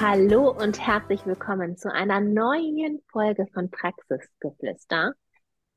Hallo 0.00 0.52
und 0.52 0.78
herzlich 0.78 1.26
willkommen 1.26 1.76
zu 1.76 1.92
einer 1.92 2.20
neuen 2.20 3.02
Folge 3.10 3.48
von 3.52 3.68
Praxisgeflüster, 3.68 5.14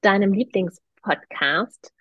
deinem 0.01 0.31
Lieblingspodcast 0.31 1.91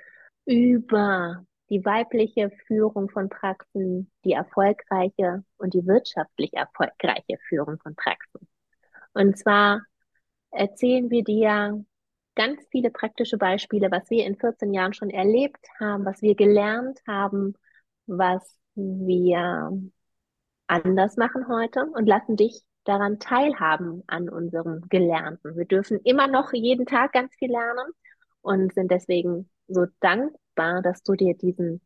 über 0.44 1.46
die 1.70 1.82
weibliche 1.82 2.50
Führung 2.66 3.08
von 3.08 3.30
Praxen, 3.30 4.10
die 4.26 4.32
erfolgreiche 4.32 5.44
und 5.56 5.72
die 5.72 5.86
wirtschaftlich 5.86 6.52
erfolgreiche 6.52 7.38
Führung 7.48 7.78
von 7.78 7.96
Praxen. 7.96 8.46
Und 9.14 9.38
zwar 9.38 9.80
erzählen 10.50 11.08
wir 11.08 11.24
dir 11.24 11.82
ganz 12.34 12.60
viele 12.70 12.90
praktische 12.90 13.38
Beispiele, 13.38 13.90
was 13.90 14.10
wir 14.10 14.26
in 14.26 14.36
14 14.36 14.74
Jahren 14.74 14.92
schon 14.92 15.08
erlebt 15.08 15.66
haben, 15.80 16.04
was 16.04 16.20
wir 16.20 16.34
gelernt 16.34 17.00
haben, 17.06 17.54
was 18.04 18.58
wir 18.74 19.72
anders 20.70 21.16
machen 21.16 21.48
heute 21.48 21.84
und 21.84 22.06
lassen 22.06 22.36
dich 22.36 22.62
daran 22.84 23.18
teilhaben 23.18 24.02
an 24.06 24.28
unserem 24.28 24.88
Gelernten. 24.88 25.56
Wir 25.56 25.64
dürfen 25.64 26.00
immer 26.04 26.28
noch 26.28 26.52
jeden 26.52 26.86
Tag 26.86 27.12
ganz 27.12 27.34
viel 27.34 27.50
lernen 27.50 27.92
und 28.40 28.72
sind 28.72 28.90
deswegen 28.90 29.50
so 29.68 29.86
dankbar, 30.00 30.80
dass 30.82 31.02
du 31.02 31.14
dir 31.14 31.36
diesen 31.36 31.80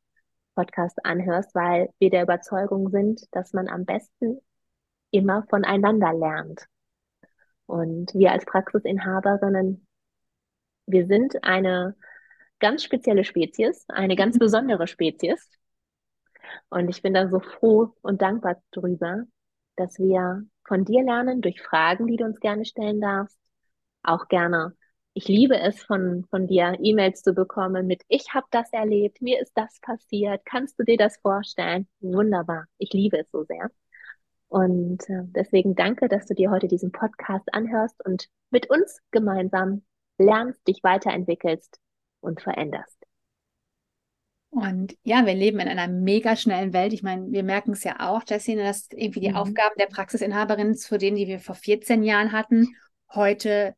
Podcast 0.54 1.04
anhörst, 1.04 1.54
weil 1.54 1.90
wir 1.98 2.10
der 2.10 2.22
Überzeugung 2.22 2.90
sind, 2.90 3.22
dass 3.32 3.52
man 3.52 3.68
am 3.68 3.84
besten 3.84 4.38
immer 5.10 5.44
voneinander 5.48 6.12
lernt. 6.12 6.66
Und 7.66 8.12
wir 8.14 8.32
als 8.32 8.44
Praxisinhaberinnen, 8.44 9.86
wir 10.86 11.06
sind 11.06 11.42
eine 11.42 11.96
ganz 12.60 12.84
spezielle 12.84 13.24
Spezies, 13.24 13.86
eine 13.88 14.14
ganz 14.14 14.38
besondere 14.38 14.86
Spezies. 14.86 15.48
Und 16.70 16.88
ich 16.88 17.02
bin 17.02 17.14
da 17.14 17.28
so 17.28 17.40
froh 17.40 17.94
und 18.02 18.22
dankbar 18.22 18.62
drüber, 18.72 19.24
dass 19.76 19.98
wir 19.98 20.44
von 20.66 20.84
dir 20.84 21.02
lernen 21.04 21.40
durch 21.40 21.60
Fragen, 21.62 22.06
die 22.06 22.16
du 22.16 22.24
uns 22.24 22.40
gerne 22.40 22.64
stellen 22.64 23.00
darfst. 23.00 23.38
Auch 24.02 24.28
gerne. 24.28 24.74
Ich 25.14 25.28
liebe 25.28 25.56
es, 25.58 25.82
von, 25.82 26.26
von 26.30 26.46
dir 26.46 26.76
E-Mails 26.80 27.22
zu 27.22 27.34
bekommen 27.34 27.86
mit, 27.86 28.02
ich 28.08 28.34
habe 28.34 28.46
das 28.50 28.72
erlebt, 28.72 29.22
mir 29.22 29.40
ist 29.40 29.52
das 29.54 29.78
passiert, 29.80 30.44
kannst 30.44 30.78
du 30.78 30.84
dir 30.84 30.96
das 30.96 31.18
vorstellen? 31.18 31.86
Wunderbar. 32.00 32.66
Ich 32.78 32.92
liebe 32.92 33.18
es 33.18 33.30
so 33.30 33.44
sehr. 33.44 33.70
Und 34.48 35.08
äh, 35.08 35.22
deswegen 35.26 35.74
danke, 35.74 36.08
dass 36.08 36.26
du 36.26 36.34
dir 36.34 36.50
heute 36.50 36.68
diesen 36.68 36.92
Podcast 36.92 37.52
anhörst 37.52 38.04
und 38.04 38.28
mit 38.50 38.70
uns 38.70 39.00
gemeinsam 39.10 39.84
lernst, 40.18 40.66
dich 40.66 40.82
weiterentwickelst 40.82 41.78
und 42.20 42.40
veränderst. 42.40 43.04
Und 44.54 44.96
ja, 45.02 45.26
wir 45.26 45.34
leben 45.34 45.58
in 45.58 45.66
einer 45.66 45.88
mega 45.88 46.36
schnellen 46.36 46.72
Welt. 46.72 46.92
Ich 46.92 47.02
meine, 47.02 47.32
wir 47.32 47.42
merken 47.42 47.72
es 47.72 47.82
ja 47.82 47.96
auch, 47.98 48.22
Jessine, 48.24 48.62
dass 48.62 48.86
irgendwie 48.92 49.18
die 49.18 49.30
mhm. 49.30 49.36
Aufgaben 49.36 49.74
der 49.80 49.86
Praxisinhaberin 49.86 50.76
zu 50.76 50.96
denen, 50.96 51.16
die 51.16 51.26
wir 51.26 51.40
vor 51.40 51.56
14 51.56 52.04
Jahren 52.04 52.30
hatten, 52.30 52.76
heute 53.12 53.74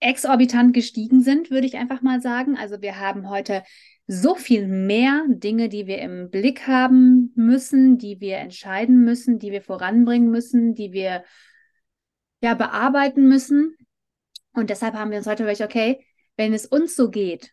exorbitant 0.00 0.74
gestiegen 0.74 1.22
sind, 1.22 1.50
würde 1.50 1.66
ich 1.66 1.78
einfach 1.78 2.02
mal 2.02 2.20
sagen. 2.20 2.58
Also 2.58 2.82
wir 2.82 3.00
haben 3.00 3.30
heute 3.30 3.62
so 4.06 4.34
viel 4.34 4.68
mehr 4.68 5.24
Dinge, 5.28 5.70
die 5.70 5.86
wir 5.86 5.98
im 6.00 6.28
Blick 6.28 6.66
haben 6.66 7.32
müssen, 7.34 7.96
die 7.96 8.20
wir 8.20 8.36
entscheiden 8.36 9.02
müssen, 9.02 9.38
die 9.38 9.50
wir 9.50 9.62
voranbringen 9.62 10.30
müssen, 10.30 10.74
die 10.74 10.92
wir 10.92 11.24
ja 12.42 12.52
bearbeiten 12.52 13.28
müssen. 13.28 13.78
Und 14.52 14.68
deshalb 14.68 14.92
haben 14.92 15.10
wir 15.10 15.16
uns 15.16 15.26
heute 15.26 15.44
überlegt, 15.44 15.62
okay, 15.62 16.04
wenn 16.36 16.52
es 16.52 16.66
uns 16.66 16.96
so 16.96 17.08
geht, 17.08 17.50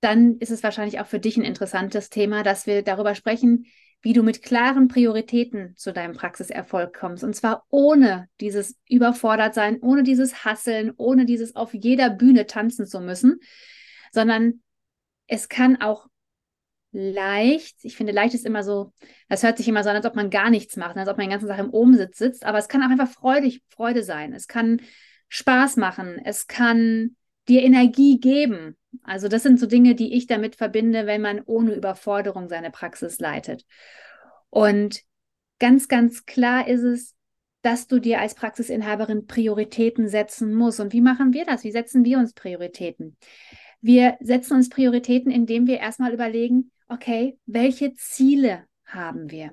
dann 0.00 0.38
ist 0.38 0.50
es 0.50 0.62
wahrscheinlich 0.62 1.00
auch 1.00 1.06
für 1.06 1.18
dich 1.18 1.36
ein 1.36 1.44
interessantes 1.44 2.10
Thema, 2.10 2.42
dass 2.42 2.66
wir 2.66 2.82
darüber 2.82 3.14
sprechen, 3.14 3.66
wie 4.02 4.12
du 4.12 4.22
mit 4.22 4.42
klaren 4.42 4.88
Prioritäten 4.88 5.74
zu 5.76 5.92
deinem 5.92 6.14
Praxiserfolg 6.14 6.94
kommst. 6.96 7.24
Und 7.24 7.34
zwar 7.34 7.64
ohne 7.70 8.28
dieses 8.40 8.76
Überfordertsein, 8.88 9.80
ohne 9.80 10.02
dieses 10.02 10.44
Hasseln, 10.44 10.92
ohne 10.96 11.24
dieses 11.24 11.56
auf 11.56 11.74
jeder 11.74 12.10
Bühne 12.10 12.46
tanzen 12.46 12.86
zu 12.86 13.00
müssen, 13.00 13.40
sondern 14.12 14.62
es 15.26 15.48
kann 15.48 15.80
auch 15.80 16.06
leicht, 16.92 17.78
ich 17.82 17.96
finde, 17.96 18.12
leicht 18.12 18.34
ist 18.34 18.46
immer 18.46 18.62
so, 18.62 18.92
das 19.28 19.42
hört 19.42 19.58
sich 19.58 19.68
immer 19.68 19.82
so 19.82 19.90
an, 19.90 19.96
als 19.96 20.06
ob 20.06 20.14
man 20.14 20.30
gar 20.30 20.50
nichts 20.50 20.76
macht, 20.76 20.96
als 20.96 21.08
ob 21.08 21.16
man 21.16 21.26
die 21.26 21.32
ganze 21.32 21.46
Sache 21.46 21.62
im 21.62 21.74
Omsitz 21.74 22.18
sitzt, 22.18 22.44
aber 22.44 22.58
es 22.58 22.68
kann 22.68 22.82
auch 22.82 22.90
einfach 22.90 23.10
freudig, 23.10 23.62
Freude 23.68 24.02
sein. 24.02 24.32
Es 24.32 24.46
kann 24.46 24.80
Spaß 25.28 25.76
machen. 25.76 26.18
Es 26.24 26.46
kann 26.46 27.16
dir 27.48 27.62
Energie 27.62 28.18
geben. 28.18 28.76
Also 29.02 29.28
das 29.28 29.42
sind 29.42 29.58
so 29.60 29.66
Dinge, 29.66 29.94
die 29.94 30.14
ich 30.14 30.26
damit 30.26 30.56
verbinde, 30.56 31.06
wenn 31.06 31.20
man 31.20 31.42
ohne 31.44 31.74
Überforderung 31.74 32.48
seine 32.48 32.70
Praxis 32.70 33.18
leitet. 33.18 33.64
Und 34.50 35.02
ganz, 35.58 35.88
ganz 35.88 36.24
klar 36.26 36.68
ist 36.68 36.82
es, 36.82 37.14
dass 37.62 37.88
du 37.88 37.98
dir 37.98 38.20
als 38.20 38.34
Praxisinhaberin 38.34 39.26
Prioritäten 39.26 40.08
setzen 40.08 40.54
musst. 40.54 40.78
Und 40.80 40.92
wie 40.92 41.00
machen 41.00 41.32
wir 41.32 41.44
das? 41.44 41.64
Wie 41.64 41.72
setzen 41.72 42.04
wir 42.04 42.18
uns 42.18 42.32
Prioritäten? 42.32 43.16
Wir 43.80 44.16
setzen 44.20 44.54
uns 44.54 44.68
Prioritäten, 44.68 45.32
indem 45.32 45.66
wir 45.66 45.78
erstmal 45.78 46.14
überlegen, 46.14 46.70
okay, 46.88 47.38
welche 47.46 47.94
Ziele 47.94 48.64
haben 48.84 49.30
wir? 49.30 49.52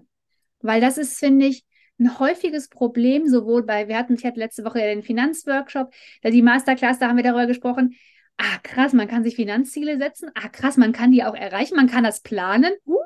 Weil 0.61 0.79
das 0.79 0.97
ist, 0.97 1.17
finde 1.17 1.47
ich, 1.47 1.65
ein 1.99 2.19
häufiges 2.19 2.69
Problem, 2.69 3.27
sowohl 3.27 3.63
bei, 3.63 3.87
wir 3.87 3.97
hatten, 3.97 4.15
ich 4.15 4.25
hatte 4.25 4.39
letzte 4.39 4.65
Woche 4.65 4.79
ja 4.79 4.85
den 4.85 5.03
Finanzworkshop, 5.03 5.93
die 6.23 6.41
Masterclass, 6.41 6.99
da 6.99 7.07
haben 7.07 7.17
wir 7.17 7.23
darüber 7.23 7.45
gesprochen, 7.45 7.95
ah 8.37 8.57
krass, 8.63 8.93
man 8.93 9.07
kann 9.07 9.23
sich 9.23 9.35
Finanzziele 9.35 9.97
setzen, 9.97 10.31
ah 10.35 10.49
krass, 10.49 10.77
man 10.77 10.91
kann 10.91 11.11
die 11.11 11.23
auch 11.23 11.35
erreichen, 11.35 11.75
man 11.75 11.89
kann 11.89 12.03
das 12.03 12.21
planen. 12.21 12.73
Uh. 12.85 12.99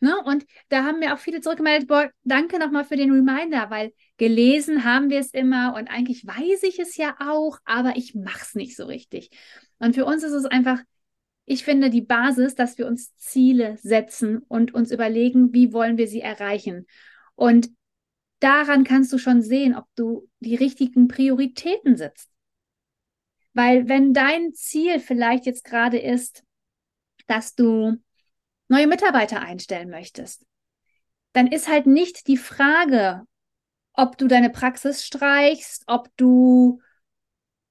Ne? 0.00 0.14
Und 0.24 0.44
da 0.68 0.84
haben 0.84 0.98
mir 0.98 1.14
auch 1.14 1.18
viele 1.18 1.40
zurückgemeldet, 1.40 1.88
boah, 1.88 2.10
danke 2.24 2.58
nochmal 2.58 2.84
für 2.84 2.96
den 2.96 3.10
Reminder, 3.10 3.70
weil 3.70 3.92
gelesen 4.16 4.84
haben 4.84 5.10
wir 5.10 5.18
es 5.18 5.32
immer 5.32 5.74
und 5.76 5.88
eigentlich 5.88 6.26
weiß 6.26 6.62
ich 6.64 6.78
es 6.78 6.96
ja 6.96 7.16
auch, 7.20 7.58
aber 7.64 7.96
ich 7.96 8.14
mache 8.14 8.42
es 8.42 8.54
nicht 8.54 8.76
so 8.76 8.84
richtig. 8.84 9.30
Und 9.78 9.94
für 9.94 10.04
uns 10.04 10.22
ist 10.22 10.32
es 10.32 10.44
einfach, 10.44 10.80
ich 11.46 11.64
finde, 11.64 11.90
die 11.90 12.02
Basis, 12.02 12.54
dass 12.54 12.78
wir 12.78 12.86
uns 12.86 13.16
Ziele 13.16 13.76
setzen 13.82 14.38
und 14.48 14.74
uns 14.74 14.90
überlegen, 14.90 15.52
wie 15.52 15.72
wollen 15.72 15.98
wir 15.98 16.08
sie 16.08 16.20
erreichen. 16.20 16.86
Und 17.34 17.70
daran 18.40 18.84
kannst 18.84 19.12
du 19.12 19.18
schon 19.18 19.42
sehen, 19.42 19.74
ob 19.74 19.86
du 19.94 20.28
die 20.40 20.54
richtigen 20.54 21.08
Prioritäten 21.08 21.96
setzt. 21.96 22.33
Weil 23.54 23.88
wenn 23.88 24.12
dein 24.12 24.52
Ziel 24.52 24.98
vielleicht 25.00 25.46
jetzt 25.46 25.64
gerade 25.64 25.98
ist, 25.98 26.44
dass 27.26 27.54
du 27.54 27.96
neue 28.68 28.86
Mitarbeiter 28.86 29.40
einstellen 29.40 29.90
möchtest, 29.90 30.44
dann 31.32 31.46
ist 31.46 31.68
halt 31.68 31.86
nicht 31.86 32.26
die 32.26 32.36
Frage, 32.36 33.22
ob 33.92 34.18
du 34.18 34.26
deine 34.26 34.50
Praxis 34.50 35.04
streichst, 35.04 35.84
ob 35.86 36.08
du 36.16 36.80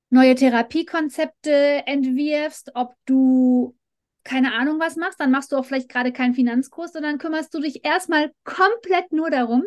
neue 0.10 0.36
Therapiekonzepte 0.36 1.84
entwirfst, 1.86 2.72
ob 2.76 2.96
du 3.06 3.76
keine 4.24 4.53
Ahnung 4.53 4.79
was 4.79 4.96
machst, 4.96 5.20
dann 5.20 5.32
machst 5.32 5.52
du 5.52 5.58
auch 5.58 5.66
vielleicht 5.66 5.90
gerade 5.90 6.14
keinen 6.14 6.34
Finanzkurs, 6.34 6.94
sondern 6.94 7.18
kümmerst 7.18 7.53
du 7.53 7.59
dich 7.59 7.84
erstmal 7.84 8.32
komplett 8.46 9.12
nur 9.12 9.29
darum, 9.29 9.64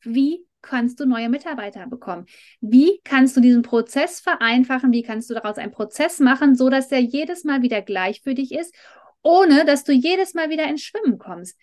wie 0.00 0.47
kannst 0.62 1.00
du 1.00 1.06
neue 1.06 1.28
Mitarbeiter 1.28 1.86
bekommen? 1.86 2.26
Wie 2.60 3.00
kannst 3.04 3.36
du 3.36 3.40
diesen 3.40 3.62
Prozess 3.62 4.20
vereinfachen? 4.20 4.92
Wie 4.92 5.02
kannst 5.02 5.30
du 5.30 5.34
daraus 5.34 5.58
einen 5.58 5.72
Prozess 5.72 6.20
machen, 6.20 6.54
so 6.54 6.68
dass 6.68 6.88
der 6.88 7.00
jedes 7.00 7.44
Mal 7.44 7.62
wieder 7.62 7.82
gleich 7.82 8.22
für 8.22 8.34
dich 8.34 8.52
ist, 8.52 8.74
ohne 9.22 9.64
dass 9.64 9.84
du 9.84 9.92
jedes 9.92 10.34
Mal 10.34 10.50
wieder 10.50 10.68
ins 10.68 10.82
Schwimmen 10.82 11.18
kommst? 11.18 11.58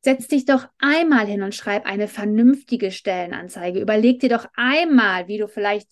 Setz 0.00 0.26
dich 0.26 0.44
doch 0.44 0.66
einmal 0.78 1.26
hin 1.26 1.42
und 1.42 1.54
schreib 1.54 1.86
eine 1.86 2.08
vernünftige 2.08 2.90
Stellenanzeige. 2.90 3.80
Überleg 3.80 4.20
dir 4.20 4.30
doch 4.30 4.46
einmal, 4.54 5.28
wie 5.28 5.38
du 5.38 5.46
vielleicht 5.46 5.88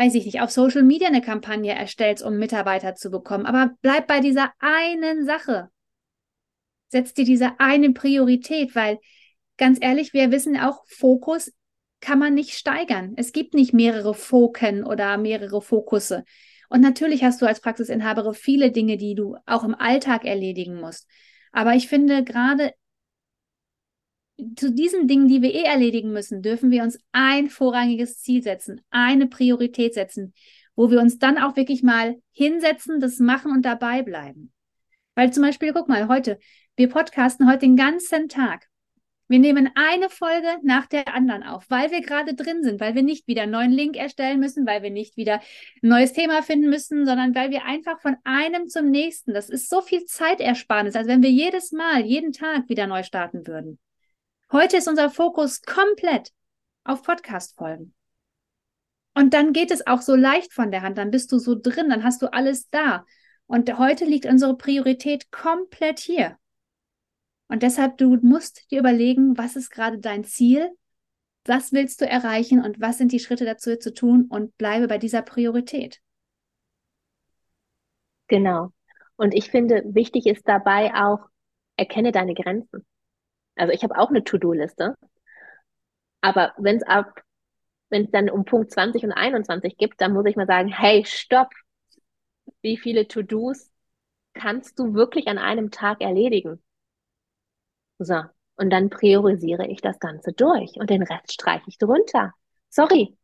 weiß 0.00 0.14
ich 0.14 0.24
nicht, 0.24 0.40
auf 0.40 0.50
Social 0.50 0.82
Media 0.82 1.08
eine 1.08 1.20
Kampagne 1.20 1.74
erstellst, 1.74 2.24
um 2.24 2.38
Mitarbeiter 2.38 2.94
zu 2.94 3.10
bekommen. 3.10 3.44
Aber 3.44 3.72
bleib 3.82 4.06
bei 4.06 4.20
dieser 4.20 4.50
einen 4.58 5.26
Sache. 5.26 5.68
Setz 6.88 7.12
dir 7.12 7.26
diese 7.26 7.60
eine 7.60 7.92
Priorität, 7.92 8.74
weil 8.74 8.98
ganz 9.58 9.76
ehrlich, 9.78 10.14
wir 10.14 10.32
wissen 10.32 10.58
auch, 10.58 10.82
Fokus 10.86 11.52
kann 12.00 12.18
man 12.18 12.34
nicht 12.34 12.54
steigern. 12.54 13.14
Es 13.16 13.32
gibt 13.32 13.54
nicht 13.54 13.72
mehrere 13.72 14.14
Foken 14.14 14.84
oder 14.84 15.16
mehrere 15.18 15.60
Fokusse. 15.60 16.24
Und 16.68 16.80
natürlich 16.80 17.24
hast 17.24 17.42
du 17.42 17.46
als 17.46 17.60
Praxisinhaberin 17.60 18.34
viele 18.34 18.70
Dinge, 18.70 18.96
die 18.96 19.14
du 19.14 19.36
auch 19.46 19.64
im 19.64 19.74
Alltag 19.74 20.24
erledigen 20.24 20.80
musst. 20.80 21.08
Aber 21.52 21.74
ich 21.74 21.88
finde, 21.88 22.24
gerade 22.24 22.72
zu 24.56 24.72
diesen 24.72 25.06
Dingen, 25.06 25.28
die 25.28 25.42
wir 25.42 25.52
eh 25.52 25.64
erledigen 25.64 26.12
müssen, 26.12 26.42
dürfen 26.42 26.70
wir 26.70 26.82
uns 26.82 26.98
ein 27.12 27.50
vorrangiges 27.50 28.22
Ziel 28.22 28.42
setzen, 28.42 28.80
eine 28.90 29.26
Priorität 29.26 29.94
setzen, 29.94 30.32
wo 30.76 30.90
wir 30.90 31.00
uns 31.00 31.18
dann 31.18 31.38
auch 31.38 31.56
wirklich 31.56 31.82
mal 31.82 32.16
hinsetzen, 32.32 33.00
das 33.00 33.18
machen 33.18 33.52
und 33.52 33.64
dabei 33.64 34.02
bleiben. 34.02 34.52
Weil 35.14 35.32
zum 35.32 35.42
Beispiel, 35.42 35.72
guck 35.72 35.88
mal, 35.88 36.08
heute, 36.08 36.38
wir 36.76 36.88
podcasten 36.88 37.48
heute 37.48 37.60
den 37.60 37.76
ganzen 37.76 38.28
Tag. 38.28 38.69
Wir 39.30 39.38
nehmen 39.38 39.70
eine 39.76 40.10
Folge 40.10 40.58
nach 40.62 40.86
der 40.86 41.14
anderen 41.14 41.44
auf, 41.44 41.64
weil 41.68 41.92
wir 41.92 42.00
gerade 42.00 42.34
drin 42.34 42.64
sind, 42.64 42.80
weil 42.80 42.96
wir 42.96 43.04
nicht 43.04 43.28
wieder 43.28 43.42
einen 43.42 43.52
neuen 43.52 43.70
Link 43.70 43.96
erstellen 43.96 44.40
müssen, 44.40 44.66
weil 44.66 44.82
wir 44.82 44.90
nicht 44.90 45.16
wieder 45.16 45.34
ein 45.34 45.88
neues 45.88 46.12
Thema 46.12 46.42
finden 46.42 46.68
müssen, 46.68 47.06
sondern 47.06 47.32
weil 47.32 47.52
wir 47.52 47.64
einfach 47.64 48.00
von 48.00 48.16
einem 48.24 48.66
zum 48.68 48.90
nächsten, 48.90 49.32
das 49.32 49.48
ist 49.48 49.70
so 49.70 49.82
viel 49.82 50.04
Zeitersparnis, 50.04 50.96
als 50.96 51.06
wenn 51.06 51.22
wir 51.22 51.30
jedes 51.30 51.70
Mal, 51.70 52.04
jeden 52.04 52.32
Tag 52.32 52.68
wieder 52.68 52.88
neu 52.88 53.04
starten 53.04 53.46
würden. 53.46 53.78
Heute 54.50 54.78
ist 54.78 54.88
unser 54.88 55.10
Fokus 55.10 55.62
komplett 55.62 56.32
auf 56.82 57.04
Podcast-Folgen. 57.04 57.94
Und 59.14 59.32
dann 59.32 59.52
geht 59.52 59.70
es 59.70 59.86
auch 59.86 60.02
so 60.02 60.16
leicht 60.16 60.52
von 60.52 60.72
der 60.72 60.82
Hand, 60.82 60.98
dann 60.98 61.12
bist 61.12 61.30
du 61.30 61.38
so 61.38 61.54
drin, 61.54 61.88
dann 61.88 62.02
hast 62.02 62.20
du 62.20 62.32
alles 62.32 62.68
da. 62.70 63.06
Und 63.46 63.78
heute 63.78 64.06
liegt 64.06 64.26
unsere 64.26 64.56
Priorität 64.56 65.30
komplett 65.30 66.00
hier. 66.00 66.36
Und 67.50 67.64
deshalb, 67.64 67.98
du 67.98 68.16
musst 68.22 68.70
dir 68.70 68.78
überlegen, 68.78 69.36
was 69.36 69.56
ist 69.56 69.70
gerade 69.70 69.98
dein 69.98 70.22
Ziel, 70.22 70.70
was 71.44 71.72
willst 71.72 72.00
du 72.00 72.06
erreichen 72.06 72.64
und 72.64 72.80
was 72.80 72.96
sind 72.98 73.10
die 73.10 73.18
Schritte 73.18 73.44
dazu 73.44 73.76
zu 73.76 73.92
tun 73.92 74.26
und 74.30 74.56
bleibe 74.56 74.86
bei 74.86 74.98
dieser 74.98 75.22
Priorität. 75.22 75.98
Genau. 78.28 78.70
Und 79.16 79.34
ich 79.34 79.50
finde, 79.50 79.82
wichtig 79.84 80.26
ist 80.26 80.46
dabei 80.46 80.94
auch, 80.94 81.28
erkenne 81.76 82.12
deine 82.12 82.34
Grenzen. 82.34 82.86
Also 83.56 83.72
ich 83.72 83.82
habe 83.82 83.98
auch 83.98 84.10
eine 84.10 84.22
To-Do-Liste. 84.22 84.96
Aber 86.20 86.54
wenn 86.56 86.76
es 86.76 86.84
ab, 86.84 87.20
wenn 87.88 88.04
es 88.04 88.12
dann 88.12 88.30
um 88.30 88.44
Punkt 88.44 88.70
20 88.70 89.02
und 89.02 89.12
21 89.12 89.76
gibt, 89.76 90.00
dann 90.00 90.12
muss 90.12 90.26
ich 90.26 90.36
mal 90.36 90.46
sagen, 90.46 90.68
hey, 90.68 91.04
stopp. 91.04 91.48
Wie 92.62 92.76
viele 92.76 93.08
To-Dos 93.08 93.72
kannst 94.34 94.78
du 94.78 94.94
wirklich 94.94 95.26
an 95.26 95.38
einem 95.38 95.72
Tag 95.72 96.00
erledigen? 96.00 96.62
So. 98.00 98.22
Und 98.56 98.70
dann 98.70 98.88
priorisiere 98.88 99.66
ich 99.66 99.82
das 99.82 99.98
Ganze 99.98 100.32
durch 100.32 100.72
und 100.76 100.88
den 100.90 101.02
Rest 101.02 101.32
streiche 101.34 101.64
ich 101.68 101.78
drunter. 101.78 102.32
Sorry. 102.70 103.16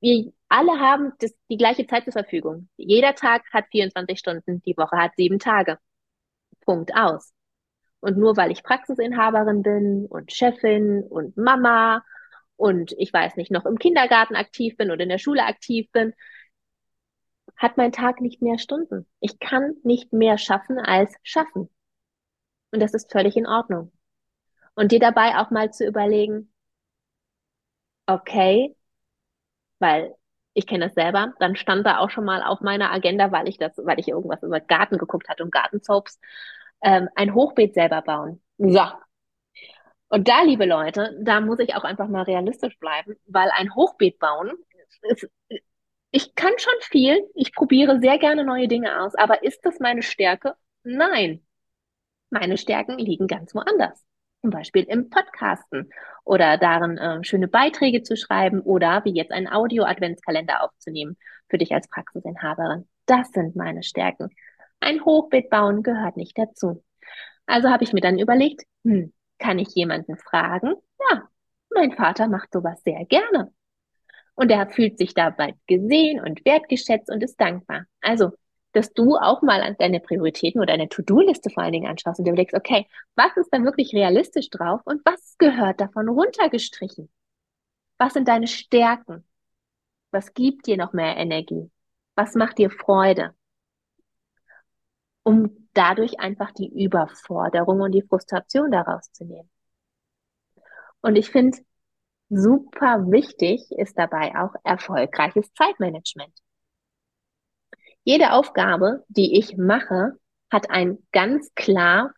Wir 0.00 0.32
alle 0.48 0.78
haben 0.78 1.12
das, 1.18 1.32
die 1.50 1.56
gleiche 1.56 1.86
Zeit 1.86 2.04
zur 2.04 2.12
Verfügung. 2.12 2.68
Jeder 2.76 3.14
Tag 3.14 3.42
hat 3.52 3.64
24 3.72 4.18
Stunden, 4.18 4.62
die 4.62 4.76
Woche 4.76 4.96
hat 4.96 5.12
sieben 5.16 5.38
Tage. 5.38 5.78
Punkt 6.60 6.94
aus. 6.94 7.32
Und 8.00 8.16
nur 8.18 8.36
weil 8.36 8.52
ich 8.52 8.62
Praxisinhaberin 8.62 9.62
bin 9.62 10.06
und 10.06 10.32
Chefin 10.32 11.02
und 11.02 11.36
Mama 11.36 12.04
und 12.56 12.92
ich 12.98 13.12
weiß 13.12 13.36
nicht, 13.36 13.50
noch 13.50 13.66
im 13.66 13.78
Kindergarten 13.78 14.36
aktiv 14.36 14.76
bin 14.76 14.90
oder 14.90 15.02
in 15.02 15.08
der 15.08 15.18
Schule 15.18 15.44
aktiv 15.44 15.90
bin, 15.92 16.14
hat 17.56 17.76
mein 17.76 17.92
Tag 17.92 18.20
nicht 18.20 18.42
mehr 18.42 18.58
Stunden. 18.58 19.06
Ich 19.20 19.38
kann 19.40 19.74
nicht 19.82 20.12
mehr 20.12 20.38
schaffen 20.38 20.78
als 20.78 21.12
schaffen. 21.22 21.70
Und 22.70 22.80
das 22.80 22.94
ist 22.94 23.10
völlig 23.10 23.36
in 23.36 23.46
Ordnung. 23.46 23.92
Und 24.76 24.92
dir 24.92 25.00
dabei 25.00 25.38
auch 25.38 25.50
mal 25.50 25.72
zu 25.72 25.84
überlegen, 25.84 26.52
okay, 28.06 28.74
weil 29.78 30.14
ich 30.54 30.66
kenne 30.66 30.86
das 30.86 30.94
selber, 30.94 31.34
dann 31.38 31.56
stand 31.56 31.86
da 31.86 31.98
auch 31.98 32.10
schon 32.10 32.24
mal 32.24 32.42
auf 32.42 32.60
meiner 32.60 32.90
Agenda, 32.92 33.30
weil 33.32 33.48
ich 33.48 33.58
das, 33.58 33.76
weil 33.78 33.98
ich 34.00 34.08
irgendwas 34.08 34.42
über 34.42 34.60
Garten 34.60 34.96
geguckt 34.98 35.28
hatte 35.28 35.42
und 35.44 35.52
Gartensoaps, 35.52 36.18
ähm, 36.82 37.08
ein 37.14 37.34
Hochbeet 37.34 37.74
selber 37.74 38.02
bauen. 38.02 38.42
So. 38.58 38.80
Und 40.08 40.28
da, 40.28 40.42
liebe 40.42 40.66
Leute, 40.66 41.16
da 41.20 41.40
muss 41.40 41.58
ich 41.58 41.74
auch 41.74 41.84
einfach 41.84 42.08
mal 42.08 42.22
realistisch 42.22 42.78
bleiben, 42.78 43.16
weil 43.26 43.50
ein 43.50 43.74
Hochbeet 43.74 44.18
bauen, 44.18 44.52
ist, 45.02 45.28
ich 46.10 46.34
kann 46.34 46.52
schon 46.58 46.74
viel, 46.82 47.28
ich 47.34 47.54
probiere 47.54 48.00
sehr 48.00 48.18
gerne 48.18 48.44
neue 48.44 48.68
Dinge 48.68 49.02
aus, 49.02 49.14
aber 49.16 49.42
ist 49.42 49.64
das 49.64 49.80
meine 49.80 50.02
Stärke? 50.02 50.54
Nein. 50.84 51.44
Meine 52.30 52.58
Stärken 52.58 52.98
liegen 52.98 53.28
ganz 53.28 53.54
woanders. 53.54 54.04
Zum 54.42 54.50
Beispiel 54.50 54.84
im 54.84 55.10
Podcasten 55.10 55.90
oder 56.24 56.58
darin, 56.58 56.98
äh, 56.98 57.24
schöne 57.24 57.48
Beiträge 57.48 58.02
zu 58.02 58.16
schreiben 58.16 58.60
oder 58.60 59.04
wie 59.04 59.14
jetzt 59.14 59.32
einen 59.32 59.48
Audio-Adventskalender 59.48 60.62
aufzunehmen 60.62 61.16
für 61.48 61.58
dich 61.58 61.72
als 61.72 61.88
Praxisinhaberin. 61.88 62.88
Das 63.06 63.30
sind 63.30 63.56
meine 63.56 63.82
Stärken. 63.82 64.30
Ein 64.80 65.04
Hochbeet 65.04 65.50
bauen 65.50 65.82
gehört 65.82 66.16
nicht 66.16 66.36
dazu. 66.38 66.84
Also 67.46 67.70
habe 67.70 67.84
ich 67.84 67.92
mir 67.92 68.00
dann 68.00 68.18
überlegt, 68.18 68.62
hm, 68.84 69.12
kann 69.38 69.58
ich 69.58 69.68
jemanden 69.74 70.16
fragen? 70.16 70.74
Ja, 71.10 71.28
mein 71.74 71.92
Vater 71.92 72.28
macht 72.28 72.52
sowas 72.52 72.82
sehr 72.82 73.04
gerne. 73.06 73.52
Und 74.34 74.50
er 74.50 74.68
fühlt 74.68 74.98
sich 74.98 75.14
dabei 75.14 75.54
gesehen 75.66 76.20
und 76.20 76.44
wertgeschätzt 76.44 77.10
und 77.10 77.22
ist 77.22 77.40
dankbar. 77.40 77.86
Also, 78.02 78.32
dass 78.76 78.92
du 78.92 79.16
auch 79.16 79.42
mal 79.42 79.62
an 79.62 79.76
deine 79.78 80.00
Prioritäten 80.00 80.60
oder 80.60 80.74
deine 80.74 80.88
To-Do-Liste 80.88 81.50
vor 81.50 81.62
allen 81.62 81.72
Dingen 81.72 81.88
anschaust 81.88 82.18
und 82.18 82.26
dir 82.26 82.32
überlegst, 82.32 82.54
okay, 82.54 82.86
was 83.16 83.36
ist 83.36 83.48
da 83.50 83.62
wirklich 83.62 83.92
realistisch 83.94 84.50
drauf 84.50 84.80
und 84.84 85.02
was 85.04 85.36
gehört 85.38 85.80
davon 85.80 86.08
runtergestrichen? 86.08 87.10
Was 87.98 88.14
sind 88.14 88.28
deine 88.28 88.46
Stärken? 88.46 89.24
Was 90.10 90.34
gibt 90.34 90.66
dir 90.66 90.76
noch 90.76 90.92
mehr 90.92 91.16
Energie? 91.16 91.70
Was 92.14 92.34
macht 92.34 92.58
dir 92.58 92.70
Freude? 92.70 93.34
um 95.26 95.68
dadurch 95.72 96.20
einfach 96.20 96.52
die 96.52 96.68
Überforderung 96.84 97.80
und 97.80 97.90
die 97.90 98.02
Frustration 98.02 98.70
daraus 98.70 99.10
zu 99.10 99.24
nehmen. 99.24 99.50
Und 101.00 101.16
ich 101.16 101.30
finde, 101.30 101.58
super 102.28 103.10
wichtig 103.10 103.72
ist 103.72 103.98
dabei 103.98 104.36
auch 104.36 104.54
erfolgreiches 104.62 105.52
Zeitmanagement. 105.54 106.32
Jede 108.06 108.32
Aufgabe, 108.32 109.04
die 109.08 109.36
ich 109.36 109.56
mache, 109.56 110.12
hat 110.48 110.70
einen 110.70 111.04
ganz 111.10 111.52
klar 111.56 112.12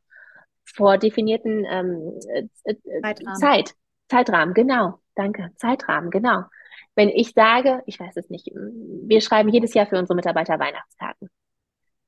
vordefinierten 0.67 1.65
ähm, 1.65 2.13
äh, 2.29 2.43
äh, 2.65 3.01
Zeitrahmen. 3.01 3.37
Zeit, 3.41 3.75
Zeitrahmen, 4.11 4.53
genau. 4.53 5.01
Danke, 5.15 5.51
Zeitrahmen, 5.57 6.11
genau. 6.11 6.45
Wenn 6.95 7.09
ich 7.09 7.33
sage, 7.33 7.83
ich 7.87 7.99
weiß 7.99 8.19
es 8.19 8.29
nicht, 8.29 8.51
wir 8.53 9.23
schreiben 9.23 9.49
jedes 9.49 9.73
Jahr 9.73 9.87
für 9.87 9.99
unsere 9.99 10.15
Mitarbeiter 10.15 10.59
Weihnachtskarten. 10.59 11.31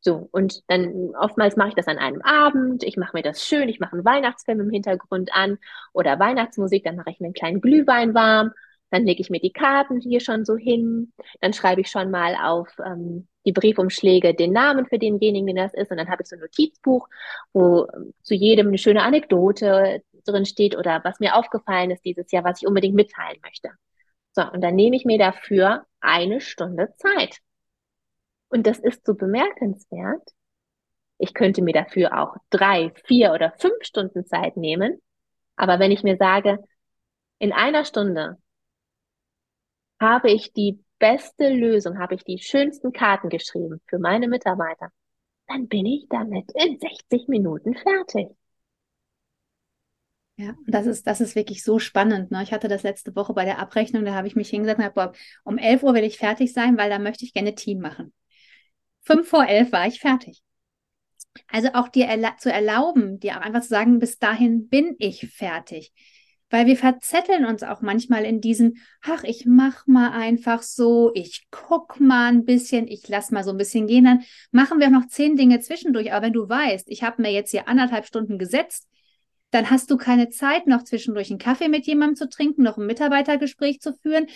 So, 0.02 0.28
und 0.30 0.60
dann 0.68 1.14
oftmals 1.18 1.56
mache 1.56 1.70
ich 1.70 1.74
das 1.74 1.88
an 1.88 1.96
einem 1.96 2.20
Abend, 2.20 2.82
ich 2.82 2.98
mache 2.98 3.16
mir 3.16 3.22
das 3.22 3.46
schön, 3.46 3.70
ich 3.70 3.80
mache 3.80 3.94
einen 3.94 4.04
Weihnachtsfilm 4.04 4.60
im 4.60 4.70
Hintergrund 4.70 5.30
an 5.32 5.56
oder 5.94 6.18
Weihnachtsmusik, 6.18 6.84
dann 6.84 6.96
mache 6.96 7.12
ich 7.12 7.20
mir 7.20 7.28
einen 7.28 7.34
kleinen 7.34 7.60
Glühwein 7.62 8.12
warm, 8.12 8.52
dann 8.90 9.06
lege 9.06 9.22
ich 9.22 9.30
mir 9.30 9.40
die 9.40 9.54
Karten 9.54 10.00
hier 10.00 10.20
schon 10.20 10.44
so 10.44 10.56
hin, 10.56 11.14
dann 11.40 11.54
schreibe 11.54 11.80
ich 11.80 11.90
schon 11.90 12.10
mal 12.10 12.36
auf 12.36 12.68
ähm, 12.84 13.26
die 13.46 13.52
Briefumschläge 13.52 14.34
den 14.34 14.52
Namen 14.52 14.86
für 14.86 14.98
denjenigen, 14.98 15.46
den 15.46 15.56
das 15.56 15.74
ist, 15.74 15.90
und 15.90 15.96
dann 15.96 16.10
habe 16.10 16.22
ich 16.22 16.28
so 16.28 16.36
ein 16.36 16.40
Notizbuch, 16.40 17.08
wo 17.52 17.86
zu 18.22 18.34
jedem 18.34 18.68
eine 18.68 18.78
schöne 18.78 19.02
Anekdote 19.02 20.02
drin 20.24 20.44
steht 20.44 20.76
oder 20.76 21.00
was 21.04 21.20
mir 21.20 21.36
aufgefallen 21.36 21.90
ist 21.90 22.04
dieses 22.04 22.30
Jahr, 22.30 22.44
was 22.44 22.60
ich 22.60 22.68
unbedingt 22.68 22.94
mitteilen 22.94 23.40
möchte. 23.42 23.70
So, 24.32 24.42
und 24.42 24.60
dann 24.60 24.76
nehme 24.76 24.96
ich 24.96 25.04
mir 25.04 25.18
dafür 25.18 25.86
eine 26.00 26.40
Stunde 26.40 26.94
Zeit. 26.96 27.38
Und 28.48 28.66
das 28.66 28.78
ist 28.78 29.06
so 29.06 29.14
bemerkenswert. 29.14 30.30
Ich 31.18 31.34
könnte 31.34 31.62
mir 31.62 31.72
dafür 31.72 32.18
auch 32.18 32.36
drei, 32.50 32.92
vier 33.04 33.32
oder 33.32 33.52
fünf 33.58 33.82
Stunden 33.82 34.26
Zeit 34.26 34.56
nehmen. 34.56 35.00
Aber 35.56 35.78
wenn 35.78 35.90
ich 35.90 36.02
mir 36.02 36.16
sage, 36.16 36.58
in 37.38 37.52
einer 37.52 37.84
Stunde 37.84 38.38
habe 40.00 40.30
ich 40.30 40.52
die 40.52 40.82
beste 41.00 41.48
Lösung, 41.48 41.98
habe 41.98 42.14
ich 42.14 42.22
die 42.22 42.38
schönsten 42.38 42.92
Karten 42.92 43.28
geschrieben 43.28 43.80
für 43.88 43.98
meine 43.98 44.28
Mitarbeiter, 44.28 44.92
dann 45.48 45.66
bin 45.66 45.86
ich 45.86 46.06
damit 46.08 46.52
in 46.54 46.78
60 46.78 47.26
Minuten 47.26 47.74
fertig. 47.74 48.28
Ja, 50.36 50.54
das 50.66 50.86
ist, 50.86 51.06
das 51.06 51.20
ist 51.20 51.34
wirklich 51.34 51.64
so 51.64 51.78
spannend. 51.78 52.30
Ne? 52.30 52.42
Ich 52.42 52.52
hatte 52.52 52.68
das 52.68 52.82
letzte 52.82 53.14
Woche 53.14 53.34
bei 53.34 53.44
der 53.44 53.58
Abrechnung, 53.58 54.04
da 54.04 54.14
habe 54.14 54.26
ich 54.26 54.36
mich 54.36 54.48
hingesetzt 54.48 54.78
und 54.78 54.94
gesagt, 54.94 55.18
um 55.44 55.58
11 55.58 55.82
Uhr 55.82 55.92
will 55.94 56.04
ich 56.04 56.16
fertig 56.16 56.54
sein, 56.54 56.78
weil 56.78 56.88
da 56.88 56.98
möchte 56.98 57.24
ich 57.24 57.34
gerne 57.34 57.54
Team 57.54 57.80
machen. 57.80 58.14
Fünf 59.02 59.28
vor 59.28 59.46
elf 59.46 59.72
war 59.72 59.86
ich 59.86 60.00
fertig. 60.00 60.42
Also 61.48 61.68
auch 61.74 61.88
dir 61.88 62.06
erla 62.06 62.36
zu 62.38 62.52
erlauben, 62.52 63.20
dir 63.20 63.36
auch 63.36 63.42
einfach 63.42 63.62
zu 63.62 63.68
sagen, 63.68 63.98
bis 63.98 64.18
dahin 64.18 64.68
bin 64.68 64.96
ich 64.98 65.28
fertig. 65.30 65.92
Weil 66.50 66.66
wir 66.66 66.76
verzetteln 66.76 67.44
uns 67.44 67.62
auch 67.62 67.80
manchmal 67.80 68.24
in 68.24 68.40
diesen, 68.40 68.78
ach, 69.02 69.22
ich 69.22 69.46
mach 69.46 69.86
mal 69.86 70.10
einfach 70.10 70.62
so, 70.62 71.12
ich 71.14 71.46
guck 71.50 72.00
mal 72.00 72.26
ein 72.26 72.44
bisschen, 72.44 72.88
ich 72.88 73.08
lass 73.08 73.30
mal 73.30 73.44
so 73.44 73.50
ein 73.52 73.56
bisschen 73.56 73.86
gehen, 73.86 74.04
dann 74.04 74.24
machen 74.50 74.80
wir 74.80 74.88
auch 74.88 74.92
noch 74.92 75.06
zehn 75.06 75.36
Dinge 75.36 75.60
zwischendurch. 75.60 76.12
Aber 76.12 76.26
wenn 76.26 76.32
du 76.32 76.48
weißt, 76.48 76.88
ich 76.88 77.02
habe 77.04 77.22
mir 77.22 77.32
jetzt 77.32 77.52
hier 77.52 77.68
anderthalb 77.68 78.04
Stunden 78.04 78.36
gesetzt, 78.38 78.88
dann 79.52 79.70
hast 79.70 79.90
du 79.90 79.96
keine 79.96 80.28
Zeit, 80.28 80.66
noch 80.66 80.84
zwischendurch 80.84 81.30
einen 81.30 81.38
Kaffee 81.38 81.68
mit 81.68 81.86
jemandem 81.86 82.16
zu 82.16 82.28
trinken, 82.28 82.62
noch 82.62 82.78
ein 82.78 82.86
Mitarbeitergespräch 82.86 83.80
zu 83.80 83.94
führen, 83.94 84.26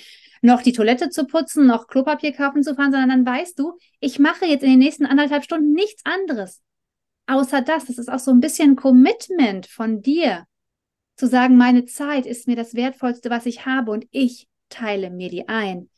noch 0.43 0.63
die 0.63 0.73
Toilette 0.73 1.09
zu 1.11 1.27
putzen, 1.27 1.67
noch 1.67 1.87
Klopapier 1.87 2.33
kaufen 2.33 2.63
zu 2.63 2.75
fahren, 2.75 2.93
sondern 2.93 3.11
dann 3.11 3.27
weißt 3.27 3.59
du, 3.59 3.79
ich 4.01 4.19
mache 4.19 4.47
jetzt 4.47 4.63
in 4.63 4.71
den 4.71 4.79
nächsten 4.79 5.07
anderthalb 5.07 5.45
Stunden 5.45 5.73
nichts 5.73 6.05
anderes. 6.05 6.63
Außer 7.27 7.63
das. 7.63 7.87
Das 7.87 7.99
ist 7.99 8.11
auch 8.11 8.19
so 8.19 8.31
ein 8.31 8.41
bisschen 8.41 8.77
Commitment 8.77 9.67
von 9.67 10.03
dir. 10.03 10.47
Zu 11.17 11.27
sagen, 11.29 11.57
meine 11.57 11.85
Zeit 11.85 12.27
ist 12.27 12.49
mir 12.49 12.57
das 12.57 12.75
Wertvollste, 12.75 13.31
was 13.31 13.47
ich 13.47 13.67
habe 13.67 13.93
und 13.93 14.07
ich 14.11 14.49
teile 14.69 15.11
mir 15.11 15.31
die 15.31 15.49
ein. 15.49 15.89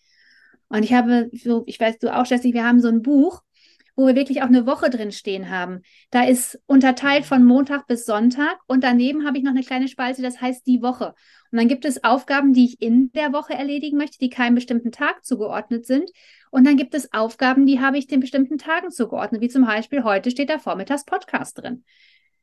Und 0.69 0.83
ich 0.83 0.93
habe 0.93 1.31
so, 1.33 1.65
ich 1.67 1.81
weiß 1.81 1.99
du 1.99 2.15
auch, 2.15 2.27
Jessie, 2.27 2.53
wir 2.53 2.65
haben 2.65 2.81
so 2.81 2.89
ein 2.89 3.03
Buch, 3.03 3.43
wo 3.97 4.07
wir 4.07 4.15
wirklich 4.15 4.43
auch 4.43 4.49
eine 4.49 4.67
Woche 4.67 4.91
drin 4.91 5.11
stehen 5.11 5.49
haben. 5.49 5.81
Da 6.11 6.25
ist 6.25 6.61
unterteilt 6.67 7.25
von 7.25 7.45
Montag 7.45 7.87
bis 7.87 8.05
Sonntag 8.05 8.59
und 8.67 8.85
daneben 8.85 9.27
habe 9.27 9.39
ich 9.39 9.45
noch 9.45 9.53
eine 9.53 9.63
kleine 9.63 9.89
Spalte, 9.89 10.21
das 10.21 10.41
heißt 10.41 10.67
die 10.67 10.83
Woche. 10.83 11.15
Und 11.51 11.59
dann 11.59 11.69
gibt 11.69 11.87
es 11.87 12.05
Aufgaben, 12.05 12.53
die 12.53 12.67
ich 12.67 12.83
in 12.83 13.11
der 13.13 13.33
Woche 13.33 13.55
erledigen 13.55 13.97
möchte, 13.97 14.19
die 14.19 14.29
keinem 14.29 14.55
bestimmten 14.55 14.93
Tag 14.93 15.25
zugeordnet 15.25 15.87
sind. 15.87 16.11
Und 16.51 16.67
dann 16.67 16.77
gibt 16.77 16.95
es 16.95 17.13
Aufgaben, 17.15 17.65
die 17.65 17.81
habe 17.81 17.97
ich 17.97 18.07
den 18.07 18.21
bestimmten 18.21 18.59
Tagen 18.59 18.91
zugeordnet, 18.91 19.41
wie 19.41 19.49
zum 19.49 19.65
Beispiel 19.65 20.05
heute 20.05 20.31
steht 20.31 20.51
da 20.51 20.59
Vormittags 20.59 21.07
Podcast 21.07 21.59
drin. 21.59 21.85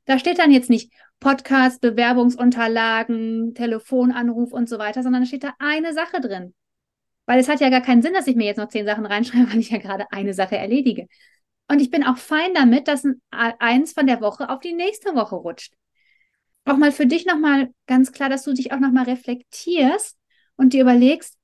Da 0.06 0.20
steht 0.20 0.40
dann 0.40 0.52
jetzt 0.52 0.70
nicht 0.70 0.92
Podcast, 1.20 1.80
Bewerbungsunterlagen, 1.82 3.54
Telefonanruf 3.56 4.52
und 4.52 4.68
so 4.68 4.78
weiter, 4.78 5.04
sondern 5.04 5.22
da 5.22 5.26
steht 5.26 5.44
da 5.44 5.54
eine 5.60 5.94
Sache 5.94 6.20
drin. 6.20 6.54
Weil 7.26 7.40
es 7.40 7.48
hat 7.48 7.62
ja 7.62 7.70
gar 7.70 7.82
keinen 7.82 8.02
Sinn, 8.02 8.14
dass 8.14 8.28
ich 8.28 8.36
mir 8.36 8.46
jetzt 8.46 8.58
noch 8.58 8.68
zehn 8.68 8.86
Sachen 8.86 9.06
reinschreibe, 9.08 9.52
weil 9.52 9.60
ich 9.60 9.70
ja 9.70 9.78
gerade 9.78 10.12
eine 10.12 10.34
Sache 10.34 10.58
erledige. 10.58 11.08
Und 11.70 11.80
ich 11.80 11.90
bin 11.90 12.04
auch 12.04 12.18
fein 12.18 12.54
damit, 12.54 12.88
dass 12.88 13.08
eins 13.32 13.94
von 13.94 14.06
der 14.06 14.20
Woche 14.22 14.50
auf 14.50 14.60
die 14.60 14.74
nächste 14.74 15.16
Woche 15.16 15.36
rutscht. 15.36 15.74
Auch 16.66 16.78
mal 16.78 16.92
für 16.92 17.06
dich 17.06 17.26
nochmal 17.26 17.70
ganz 17.88 18.12
klar, 18.12 18.30
dass 18.30 18.44
du 18.44 18.54
dich 18.54 18.72
auch 18.72 18.80
nochmal 18.80 19.06
reflektierst 19.06 20.18
und 20.56 20.74
dir 20.74 20.82
überlegst, 20.82 21.38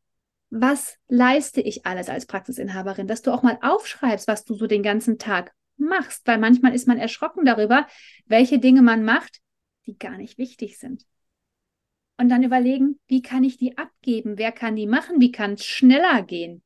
was 0.50 0.98
leiste 1.08 1.62
ich 1.62 1.86
alles 1.86 2.10
als 2.10 2.26
Praxisinhaberin, 2.26 3.08
dass 3.08 3.22
du 3.22 3.32
auch 3.32 3.44
mal 3.44 3.60
aufschreibst, 3.62 4.28
was 4.28 4.46
du 4.46 4.56
so 4.56 4.68
den 4.68 4.84
ganzen 4.84 5.18
Tag 5.20 5.54
machst, 5.80 6.26
weil 6.28 6.38
manchmal 6.38 6.74
ist 6.74 6.88
man 6.88 6.98
erschrocken 6.98 7.46
darüber, 7.46 7.88
welche 8.26 8.60
Dinge 8.60 8.82
man 8.82 9.04
macht, 9.04 9.40
die 9.86 9.98
gar 9.98 10.18
nicht 10.18 10.38
wichtig 10.38 10.78
sind. 10.78 11.06
Und 12.18 12.30
dann 12.30 12.44
überlegen, 12.44 13.00
wie 13.08 13.22
kann 13.22 13.44
ich 13.44 13.58
die 13.58 13.78
abgeben? 13.78 14.38
Wer 14.38 14.52
kann 14.52 14.76
die 14.76 14.88
machen? 14.88 15.22
Wie 15.22 15.32
kann 15.32 15.54
es 15.54 15.66
schneller 15.66 16.22
gehen? 16.24 16.62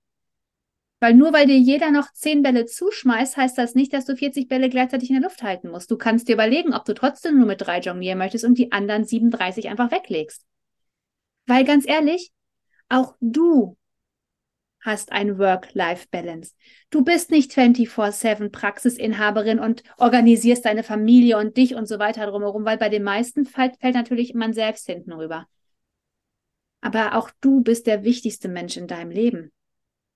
Weil 1.00 1.14
nur 1.14 1.34
weil 1.34 1.46
dir 1.46 1.58
jeder 1.58 1.92
noch 1.92 2.14
zehn 2.14 2.42
Bälle 2.42 2.66
zuschmeißt, 2.66 3.36
heißt 3.36 3.58
das 3.58 3.76
nicht, 3.76 3.92
dass 3.92 4.06
du 4.06 4.16
40 4.16 4.48
Bälle 4.48 4.70
gleichzeitig 4.70 5.10
in 5.10 5.16
der 5.16 5.24
Luft 5.24 5.44
halten 5.44 5.70
musst. 5.70 5.92
Du 5.92 5.98
kannst 5.98 6.30
dir 6.30 6.34
überlegen, 6.34 6.74
ob 6.74 6.86
du 6.86 6.94
trotzdem 6.94 7.38
nur 7.38 7.46
mit 7.46 7.60
drei 7.60 7.82
jonglieren 7.82 8.18
möchtest 8.18 8.46
und 8.46 8.58
die 8.58 8.72
anderen 8.72 9.04
37 9.04 9.68
einfach 9.68 9.92
weglegst. 9.92 10.46
Weil 11.46 11.66
ganz 11.66 11.86
ehrlich, 11.86 12.32
auch 12.88 13.16
du 13.20 13.76
hast 14.84 15.12
ein 15.12 15.40
Work-Life-Balance. 15.40 16.54
Du 16.90 17.04
bist 17.04 17.32
nicht 17.32 17.52
24-7 17.54 18.50
Praxisinhaberin 18.50 19.60
und 19.60 19.84
organisierst 19.98 20.66
deine 20.66 20.84
Familie 20.84 21.38
und 21.38 21.56
dich 21.56 21.76
und 21.76 21.88
so 21.88 22.00
weiter 22.00 22.28
drumherum, 22.28 22.66
weil 22.66 22.78
bei 22.78 22.90
den 22.90 23.04
meisten 23.04 23.46
fällt, 23.46 23.78
fällt 23.80 23.96
natürlich 23.96 24.34
man 24.34 24.54
selbst 24.54 24.86
hinten 24.86 25.14
rüber. 25.14 25.48
Aber 26.82 27.16
auch 27.16 27.32
du 27.40 27.62
bist 27.62 27.88
der 27.88 28.04
wichtigste 28.04 28.50
Mensch 28.50 28.76
in 28.76 28.88
deinem 28.88 29.12
Leben. 29.12 29.52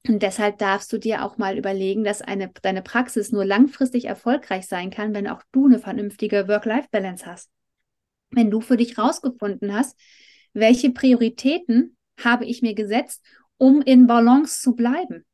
Und 0.06 0.22
deshalb 0.22 0.58
darfst 0.58 0.92
du 0.92 0.98
dir 0.98 1.24
auch 1.24 1.38
mal 1.38 1.58
überlegen, 1.58 2.04
dass 2.04 2.22
eine, 2.22 2.52
deine 2.62 2.82
Praxis 2.82 3.32
nur 3.32 3.46
langfristig 3.46 4.06
erfolgreich 4.06 4.68
sein 4.68 4.90
kann, 4.90 5.14
wenn 5.14 5.28
auch 5.28 5.44
du 5.52 5.66
eine 5.66 5.80
vernünftige 5.80 6.48
Work-Life-Balance 6.48 7.26
hast. 7.26 7.50
Wenn 8.32 8.52
du 8.52 8.60
für 8.60 8.78
dich 8.78 8.98
rausgefunden 8.98 9.74
hast, 9.74 9.98
welche 10.54 10.92
Prioritäten 10.92 11.98
habe 12.22 12.46
ich 12.46 12.62
mir 12.62 12.74
gesetzt, 12.74 13.24
um 13.58 13.82
in 13.82 14.08
Balance 14.08 14.62
zu 14.62 14.76
bleiben. 14.76 15.26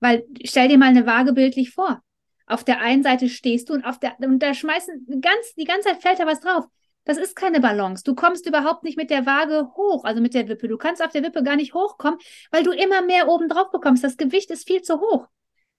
Weil 0.00 0.24
stell 0.44 0.68
dir 0.68 0.78
mal 0.78 0.88
eine 0.88 1.06
Waage 1.06 1.32
bildlich 1.32 1.70
vor. 1.70 2.02
Auf 2.46 2.64
der 2.64 2.80
einen 2.80 3.02
Seite 3.02 3.28
stehst 3.28 3.68
du 3.68 3.74
und 3.74 3.84
auf 3.84 3.98
der 3.98 4.16
und 4.20 4.38
da 4.40 4.54
schmeißen 4.54 5.20
ganz 5.20 5.54
die 5.54 5.64
ganze 5.64 5.88
Zeit 5.88 6.02
fällt 6.02 6.20
da 6.20 6.26
was 6.26 6.40
drauf. 6.40 6.66
Das 7.04 7.18
ist 7.18 7.36
keine 7.36 7.60
Balance. 7.60 8.02
Du 8.04 8.14
kommst 8.14 8.46
überhaupt 8.46 8.82
nicht 8.82 8.96
mit 8.96 9.10
der 9.10 9.26
Waage 9.26 9.70
hoch, 9.76 10.04
also 10.04 10.20
mit 10.20 10.34
der 10.34 10.48
Wippe. 10.48 10.66
Du 10.66 10.76
kannst 10.76 11.02
auf 11.02 11.12
der 11.12 11.22
Wippe 11.22 11.42
gar 11.44 11.54
nicht 11.56 11.72
hochkommen, 11.72 12.18
weil 12.50 12.64
du 12.64 12.72
immer 12.72 13.00
mehr 13.02 13.28
oben 13.28 13.48
drauf 13.48 13.70
bekommst. 13.70 14.02
Das 14.02 14.16
Gewicht 14.16 14.50
ist 14.50 14.66
viel 14.66 14.82
zu 14.82 15.00
hoch. 15.00 15.26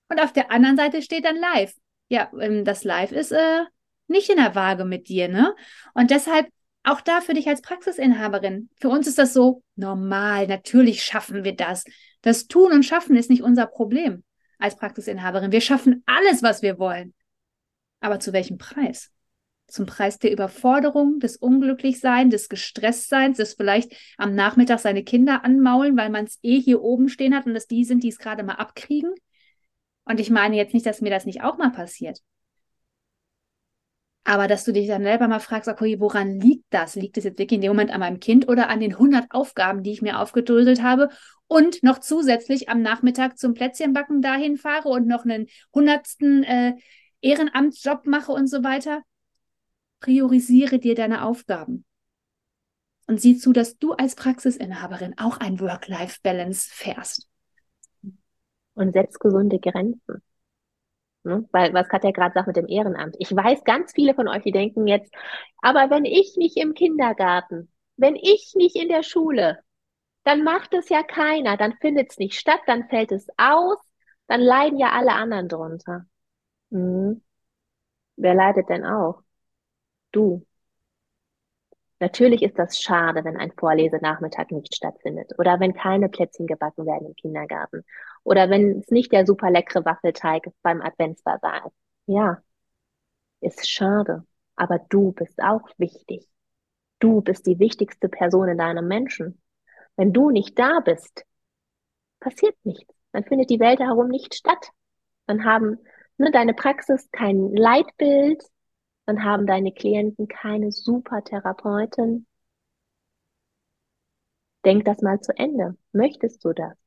Und 0.09 0.21
auf 0.21 0.31
der 0.31 0.51
anderen 0.51 0.77
Seite 0.77 1.01
steht 1.01 1.25
dann 1.25 1.35
Live. 1.35 1.73
Ja, 2.07 2.31
ähm, 2.39 2.63
das 2.63 2.85
Live 2.85 3.11
ist 3.11 3.33
äh, 3.33 3.65
nicht 4.07 4.29
in 4.29 4.37
der 4.37 4.55
Waage 4.55 4.85
mit 4.85 5.09
dir, 5.09 5.27
ne? 5.27 5.53
Und 5.93 6.11
deshalb 6.11 6.47
auch 6.87 7.01
da 7.01 7.21
für 7.21 7.33
dich 7.33 7.47
als 7.47 7.61
Praxisinhaberin. 7.61 8.69
Für 8.79 8.89
uns 8.89 9.07
ist 9.07 9.17
das 9.17 9.33
so 9.33 9.63
normal. 9.75 10.47
Natürlich 10.47 11.03
schaffen 11.03 11.43
wir 11.43 11.55
das. 11.55 11.83
Das 12.21 12.47
Tun 12.47 12.71
und 12.71 12.83
Schaffen 12.83 13.15
ist 13.15 13.29
nicht 13.29 13.43
unser 13.43 13.67
Problem 13.67 14.23
als 14.57 14.75
Praxisinhaberin. 14.75 15.51
Wir 15.51 15.61
schaffen 15.61 16.03
alles, 16.05 16.43
was 16.43 16.61
wir 16.61 16.79
wollen. 16.79 17.13
Aber 17.99 18.19
zu 18.19 18.33
welchem 18.33 18.57
Preis? 18.57 19.11
zum 19.67 19.85
Preis 19.85 20.17
der 20.17 20.31
Überforderung, 20.31 21.19
des 21.19 21.37
Unglücklichseins, 21.37 22.31
des 22.31 22.49
Gestresstseins, 22.49 23.37
des 23.37 23.53
vielleicht 23.53 23.93
am 24.17 24.33
Nachmittag 24.33 24.79
seine 24.79 25.03
Kinder 25.03 25.43
anmaulen, 25.43 25.97
weil 25.97 26.09
man 26.09 26.25
es 26.25 26.39
eh 26.41 26.59
hier 26.59 26.81
oben 26.81 27.09
stehen 27.09 27.35
hat 27.35 27.45
und 27.45 27.53
dass 27.53 27.67
die 27.67 27.83
sind, 27.83 28.03
die 28.03 28.09
es 28.09 28.17
gerade 28.17 28.43
mal 28.43 28.55
abkriegen. 28.55 29.13
Und 30.05 30.19
ich 30.21 30.29
meine 30.29 30.55
jetzt 30.55 30.73
nicht, 30.73 30.85
dass 30.85 31.01
mir 31.01 31.09
das 31.09 31.25
nicht 31.25 31.43
auch 31.43 31.57
mal 31.57 31.71
passiert. 31.71 32.19
Aber 34.27 34.49
dass 34.49 34.65
du 34.65 34.73
dich 34.73 34.87
dann 34.87 35.03
selber 35.03 35.29
mal 35.29 35.39
fragst, 35.39 35.69
okay, 35.69 36.01
woran 36.01 36.41
liegt 36.41 36.65
das? 36.69 36.95
Liegt 36.95 37.17
es 37.17 37.23
jetzt 37.23 37.39
wirklich 37.39 37.57
in 37.57 37.61
dem 37.61 37.69
Moment 37.69 37.91
an 37.91 38.01
meinem 38.01 38.19
Kind 38.19 38.49
oder 38.49 38.67
an 38.67 38.81
den 38.81 38.91
100 38.91 39.31
Aufgaben, 39.31 39.83
die 39.83 39.93
ich 39.93 40.01
mir 40.01 40.19
aufgedröselt 40.19 40.83
habe 40.83 41.07
und 41.47 41.81
noch 41.81 41.99
zusätzlich 41.99 42.67
am 42.67 42.81
Nachmittag 42.81 43.37
zum 43.37 43.53
Plätzchenbacken 43.53 44.21
dahin 44.21 44.57
fahre 44.57 44.89
und 44.89 45.07
noch 45.07 45.23
einen 45.23 45.47
hundertsten 45.73 46.43
äh, 46.43 46.73
Ehrenamtsjob 47.21 48.05
mache 48.05 48.33
und 48.33 48.47
so 48.47 48.65
weiter? 48.65 49.01
priorisiere 49.99 50.77
dir 50.77 50.93
deine 50.93 51.23
Aufgaben. 51.23 51.85
Und 53.07 53.21
sieh 53.21 53.37
zu, 53.37 53.53
dass 53.53 53.77
du 53.77 53.93
als 53.93 54.15
Praxisinhaberin 54.15 55.17
auch 55.17 55.37
ein 55.37 55.59
Work-Life-Balance 55.59 56.69
fährst. 56.69 57.27
Und 58.73 58.93
setz 58.93 59.17
gesunde 59.17 59.59
Grenzen. 59.59 60.21
Ne? 61.27 61.47
Weil, 61.51 61.73
was 61.73 61.89
Katja 61.89 62.11
gerade 62.11 62.33
sagt 62.33 62.47
mit 62.47 62.55
dem 62.55 62.67
Ehrenamt. 62.67 63.15
Ich 63.19 63.35
weiß, 63.35 63.63
ganz 63.63 63.93
viele 63.93 64.15
von 64.15 64.27
euch, 64.27 64.43
die 64.43 64.51
denken 64.51 64.87
jetzt, 64.87 65.13
aber 65.61 65.89
wenn 65.89 66.05
ich 66.05 66.35
nicht 66.37 66.57
im 66.57 66.73
Kindergarten, 66.73 67.71
wenn 67.97 68.15
ich 68.15 68.53
nicht 68.55 68.75
in 68.75 68.89
der 68.89 69.03
Schule, 69.03 69.59
dann 70.23 70.43
macht 70.43 70.73
es 70.73 70.89
ja 70.89 71.03
keiner, 71.03 71.57
dann 71.57 71.73
findet 71.81 72.11
es 72.11 72.17
nicht 72.17 72.35
statt, 72.35 72.61
dann 72.67 72.89
fällt 72.89 73.11
es 73.11 73.27
aus, 73.37 73.77
dann 74.27 74.41
leiden 74.41 74.79
ja 74.79 74.91
alle 74.91 75.13
anderen 75.13 75.47
drunter. 75.47 76.05
Hm. 76.71 77.21
Wer 78.17 78.33
leidet 78.33 78.69
denn 78.69 78.85
auch? 78.85 79.21
du. 80.17 80.45
Natürlich 81.99 82.43
ist 82.43 82.59
das 82.59 82.79
schade, 82.79 83.23
wenn 83.23 83.37
ein 83.37 83.51
Vorlesenachmittag 83.57 84.51
nicht 84.51 84.75
stattfindet 84.75 85.33
oder 85.39 85.59
wenn 85.59 85.73
keine 85.73 86.09
Plätzchen 86.09 86.45
gebacken 86.45 86.85
werden 86.85 87.07
im 87.07 87.15
Kindergarten 87.15 87.83
oder 88.27 88.49
wenn 88.49 88.81
es 88.81 88.91
nicht 88.91 89.13
der 89.13 89.25
super 89.25 89.49
leckere 89.49 89.85
Waffelteig 89.85 90.51
beim 90.61 90.81
Adventsbasar 90.81 91.65
ist. 91.65 91.75
Ja, 92.07 92.41
ist 93.39 93.69
schade, 93.69 94.25
aber 94.57 94.79
du 94.89 95.13
bist 95.13 95.39
auch 95.41 95.69
wichtig. 95.77 96.27
Du 96.99 97.21
bist 97.21 97.47
die 97.47 97.57
wichtigste 97.57 98.09
Person 98.09 98.49
in 98.49 98.57
deinem 98.57 98.85
Menschen. 98.85 99.41
Wenn 99.95 100.11
du 100.11 100.29
nicht 100.29 100.59
da 100.59 100.81
bist, 100.81 101.25
passiert 102.19 102.57
nichts. 102.65 102.93
Dann 103.13 103.23
findet 103.23 103.49
die 103.49 103.61
Welt 103.61 103.79
herum 103.79 104.09
nicht 104.09 104.35
statt. 104.35 104.71
Dann 105.25 105.45
haben 105.45 105.77
ne, 106.17 106.29
deine 106.29 106.53
Praxis 106.53 107.09
kein 107.13 107.53
Leitbild, 107.53 108.43
dann 109.05 109.23
haben 109.23 109.47
deine 109.47 109.71
Klienten 109.71 110.27
keine 110.27 110.73
super 110.73 111.23
Therapeutin. 111.23 112.27
Denk 114.65 114.83
das 114.83 115.01
mal 115.01 115.21
zu 115.21 115.31
Ende. 115.37 115.77
Möchtest 115.93 116.43
du 116.43 116.51
das? 116.51 116.86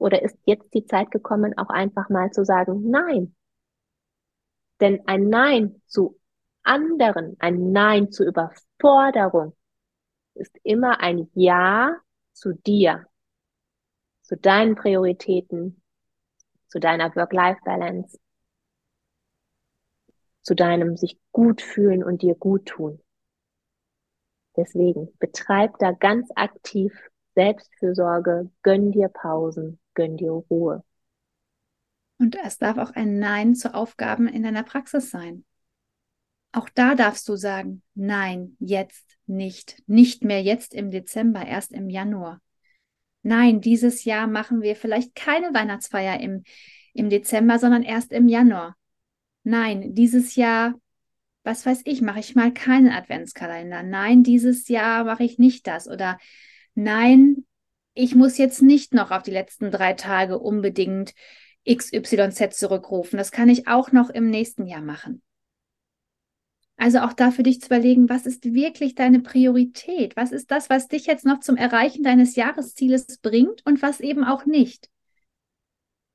Oder 0.00 0.22
ist 0.22 0.38
jetzt 0.46 0.72
die 0.72 0.86
Zeit 0.86 1.10
gekommen, 1.10 1.56
auch 1.58 1.68
einfach 1.68 2.08
mal 2.08 2.30
zu 2.32 2.42
sagen, 2.44 2.88
nein? 2.90 3.36
Denn 4.80 5.06
ein 5.06 5.28
Nein 5.28 5.82
zu 5.86 6.18
anderen, 6.62 7.36
ein 7.38 7.70
Nein 7.72 8.10
zur 8.10 8.26
Überforderung 8.26 9.54
ist 10.34 10.56
immer 10.62 11.00
ein 11.00 11.30
Ja 11.34 11.94
zu 12.32 12.54
dir, 12.54 13.06
zu 14.22 14.38
deinen 14.38 14.74
Prioritäten, 14.74 15.82
zu 16.68 16.80
deiner 16.80 17.14
Work-Life-Balance, 17.14 18.18
zu 20.40 20.54
deinem 20.54 20.96
sich 20.96 21.18
gut 21.30 21.60
fühlen 21.60 22.02
und 22.02 22.22
dir 22.22 22.36
gut 22.36 22.64
tun. 22.64 23.02
Deswegen 24.56 25.14
betreib 25.18 25.78
da 25.78 25.92
ganz 25.92 26.30
aktiv 26.36 27.10
Selbstfürsorge, 27.34 28.50
gönn 28.62 28.92
dir 28.92 29.08
Pausen, 29.08 29.79
gönn 29.94 30.16
dir 30.16 30.32
Ruhe. 30.32 30.84
Und 32.18 32.36
es 32.44 32.58
darf 32.58 32.78
auch 32.78 32.90
ein 32.90 33.18
Nein 33.18 33.54
zu 33.54 33.74
Aufgaben 33.74 34.28
in 34.28 34.42
deiner 34.42 34.62
Praxis 34.62 35.10
sein. 35.10 35.44
Auch 36.52 36.68
da 36.68 36.94
darfst 36.94 37.28
du 37.28 37.36
sagen, 37.36 37.82
nein, 37.94 38.56
jetzt 38.58 39.16
nicht, 39.26 39.82
nicht 39.86 40.24
mehr 40.24 40.42
jetzt 40.42 40.74
im 40.74 40.90
Dezember, 40.90 41.46
erst 41.46 41.72
im 41.72 41.88
Januar. 41.88 42.40
Nein, 43.22 43.60
dieses 43.60 44.04
Jahr 44.04 44.26
machen 44.26 44.60
wir 44.60 44.74
vielleicht 44.76 45.14
keine 45.14 45.54
Weihnachtsfeier 45.54 46.20
im, 46.20 46.42
im 46.92 47.08
Dezember, 47.08 47.58
sondern 47.58 47.82
erst 47.82 48.12
im 48.12 48.28
Januar 48.28 48.76
nein, 49.42 49.94
dieses 49.94 50.36
Jahr 50.36 50.74
was 51.42 51.64
weiß 51.64 51.82
ich, 51.84 52.02
mache 52.02 52.20
ich 52.20 52.34
mal 52.34 52.52
keinen 52.52 52.90
Adventskalender. 52.90 53.82
Nein, 53.82 54.22
dieses 54.22 54.68
Jahr 54.68 55.04
mache 55.04 55.24
ich 55.24 55.38
nicht 55.38 55.66
das. 55.66 55.88
Oder 55.88 56.18
nein, 56.74 57.46
ich 57.94 58.14
muss 58.14 58.38
jetzt 58.38 58.62
nicht 58.62 58.94
noch 58.94 59.10
auf 59.10 59.22
die 59.22 59.30
letzten 59.30 59.70
drei 59.70 59.94
Tage 59.94 60.38
unbedingt 60.38 61.12
XYZ 61.68 62.56
zurückrufen. 62.56 63.18
Das 63.18 63.32
kann 63.32 63.48
ich 63.48 63.68
auch 63.68 63.92
noch 63.92 64.10
im 64.10 64.30
nächsten 64.30 64.66
Jahr 64.66 64.82
machen. 64.82 65.22
Also 66.76 67.00
auch 67.00 67.12
da 67.12 67.30
für 67.30 67.42
dich 67.42 67.60
zu 67.60 67.66
überlegen, 67.66 68.08
was 68.08 68.24
ist 68.24 68.54
wirklich 68.54 68.94
deine 68.94 69.20
Priorität? 69.20 70.16
Was 70.16 70.32
ist 70.32 70.50
das, 70.50 70.70
was 70.70 70.88
dich 70.88 71.04
jetzt 71.04 71.26
noch 71.26 71.40
zum 71.40 71.56
Erreichen 71.56 72.02
deines 72.02 72.36
Jahreszieles 72.36 73.18
bringt 73.18 73.66
und 73.66 73.82
was 73.82 74.00
eben 74.00 74.24
auch 74.24 74.46
nicht? 74.46 74.88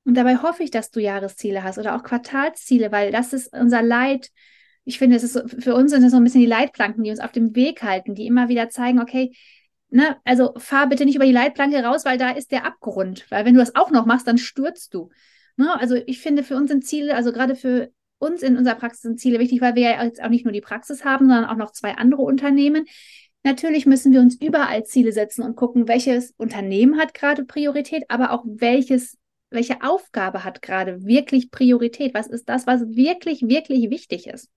Und 0.05 0.15
dabei 0.15 0.38
hoffe 0.38 0.63
ich, 0.63 0.72
dass 0.72 0.89
du 0.89 1.00
Jahresziele 1.00 1.63
hast 1.63 1.77
oder 1.77 1.96
auch 1.96 2.03
Quartalsziele, 2.03 2.91
weil 2.91 3.12
das 3.12 3.32
ist 3.32 3.53
unser 3.53 3.84
Leid. 3.84 4.32
Ich 4.86 4.98
finde, 4.98 5.17
es 5.17 5.24
ist 5.24 5.63
für 5.63 5.75
uns 5.75 5.91
sind 5.91 6.01
das 6.01 6.12
so 6.12 6.17
ein 6.17 6.24
bisschen 6.24 6.41
die 6.41 6.48
Leitplanken, 6.48 7.03
die 7.03 7.12
uns 7.12 7.20
auf 7.20 7.32
dem 7.32 7.55
Weg 7.55 7.84
halten, 7.84 8.15
die 8.15 8.25
immer 8.25 8.50
wieder 8.50 8.70
zeigen, 8.70 9.00
okay, 9.00 9.36
ne, 9.89 10.18
also 10.24 10.54
fahr 10.58 10.88
bitte 10.88 11.06
nicht 11.06 11.15
über 11.15 11.25
die 11.25 11.32
Leitplanke 11.32 11.84
raus, 11.84 12.06
weil 12.06 12.18
da 12.18 12.32
ist 12.32 12.51
der 12.51 12.65
Abgrund. 12.65 13.25
Weil 13.30 13.46
wenn 13.46 13.54
du 13.54 13.60
das 13.60 13.75
auch 13.75 13.92
noch 13.92 14.06
machst, 14.06 14.27
dann 14.27 14.38
stürzt 14.38 14.94
du. 14.94 15.10
Ne? 15.58 15.80
Also 15.80 15.96
ich 15.96 16.20
finde, 16.20 16.44
für 16.44 16.56
uns 16.56 16.70
sind 16.70 16.86
Ziele, 16.86 17.15
also 17.15 17.32
gerade 17.32 17.56
für 17.56 17.92
uns 18.18 18.44
in 18.44 18.58
unserer 18.58 18.75
Praxis 18.75 19.01
sind 19.01 19.20
Ziele 19.20 19.39
wichtig, 19.39 19.62
weil 19.62 19.75
wir 19.75 19.84
ja 19.84 20.04
jetzt 20.04 20.22
auch 20.22 20.30
nicht 20.30 20.46
nur 20.46 20.54
die 20.54 20.62
Praxis 20.62 21.06
haben, 21.06 21.27
sondern 21.27 21.46
auch 21.46 21.58
noch 21.58 21.72
zwei 21.72 21.96
andere 21.96 22.22
Unternehmen. 22.22 22.86
Natürlich 23.44 23.86
müssen 23.86 24.12
wir 24.12 24.22
uns 24.22 24.36
überall 24.42 24.84
Ziele 24.86 25.12
setzen 25.12 25.44
und 25.44 25.56
gucken, 25.56 25.88
welches 25.88 26.32
Unternehmen 26.38 26.98
hat 26.98 27.13
gerade 27.13 27.46
Priorität, 27.46 28.06
aber 28.10 28.32
auch 28.32 28.44
welches, 28.46 29.18
welche 29.51 29.84
Aufgabe 29.84 30.44
hat 30.44 30.62
gerade 30.62 31.06
wirklich 31.06 31.51
Priorität? 31.51 32.13
Was 32.15 32.27
ist 32.27 32.50
das, 32.50 32.65
was 32.65 32.82
wirklich, 32.96 33.44
wirklich 33.44 33.89
wichtig 33.92 34.27
ist? 34.27 34.50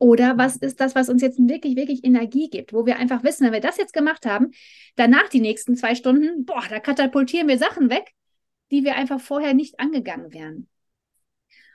Oder 0.00 0.38
was 0.38 0.56
ist 0.56 0.80
das, 0.80 0.94
was 0.94 1.10
uns 1.10 1.20
jetzt 1.20 1.38
wirklich, 1.38 1.76
wirklich 1.76 2.04
Energie 2.04 2.48
gibt, 2.48 2.72
wo 2.72 2.86
wir 2.86 2.96
einfach 2.96 3.22
wissen, 3.22 3.44
wenn 3.44 3.52
wir 3.52 3.60
das 3.60 3.76
jetzt 3.76 3.92
gemacht 3.92 4.24
haben, 4.24 4.50
danach 4.96 5.28
die 5.28 5.42
nächsten 5.42 5.76
zwei 5.76 5.94
Stunden, 5.94 6.46
boah, 6.46 6.64
da 6.70 6.80
katapultieren 6.80 7.48
wir 7.48 7.58
Sachen 7.58 7.90
weg, 7.90 8.14
die 8.70 8.82
wir 8.82 8.96
einfach 8.96 9.20
vorher 9.20 9.52
nicht 9.52 9.78
angegangen 9.78 10.32
wären. 10.32 10.68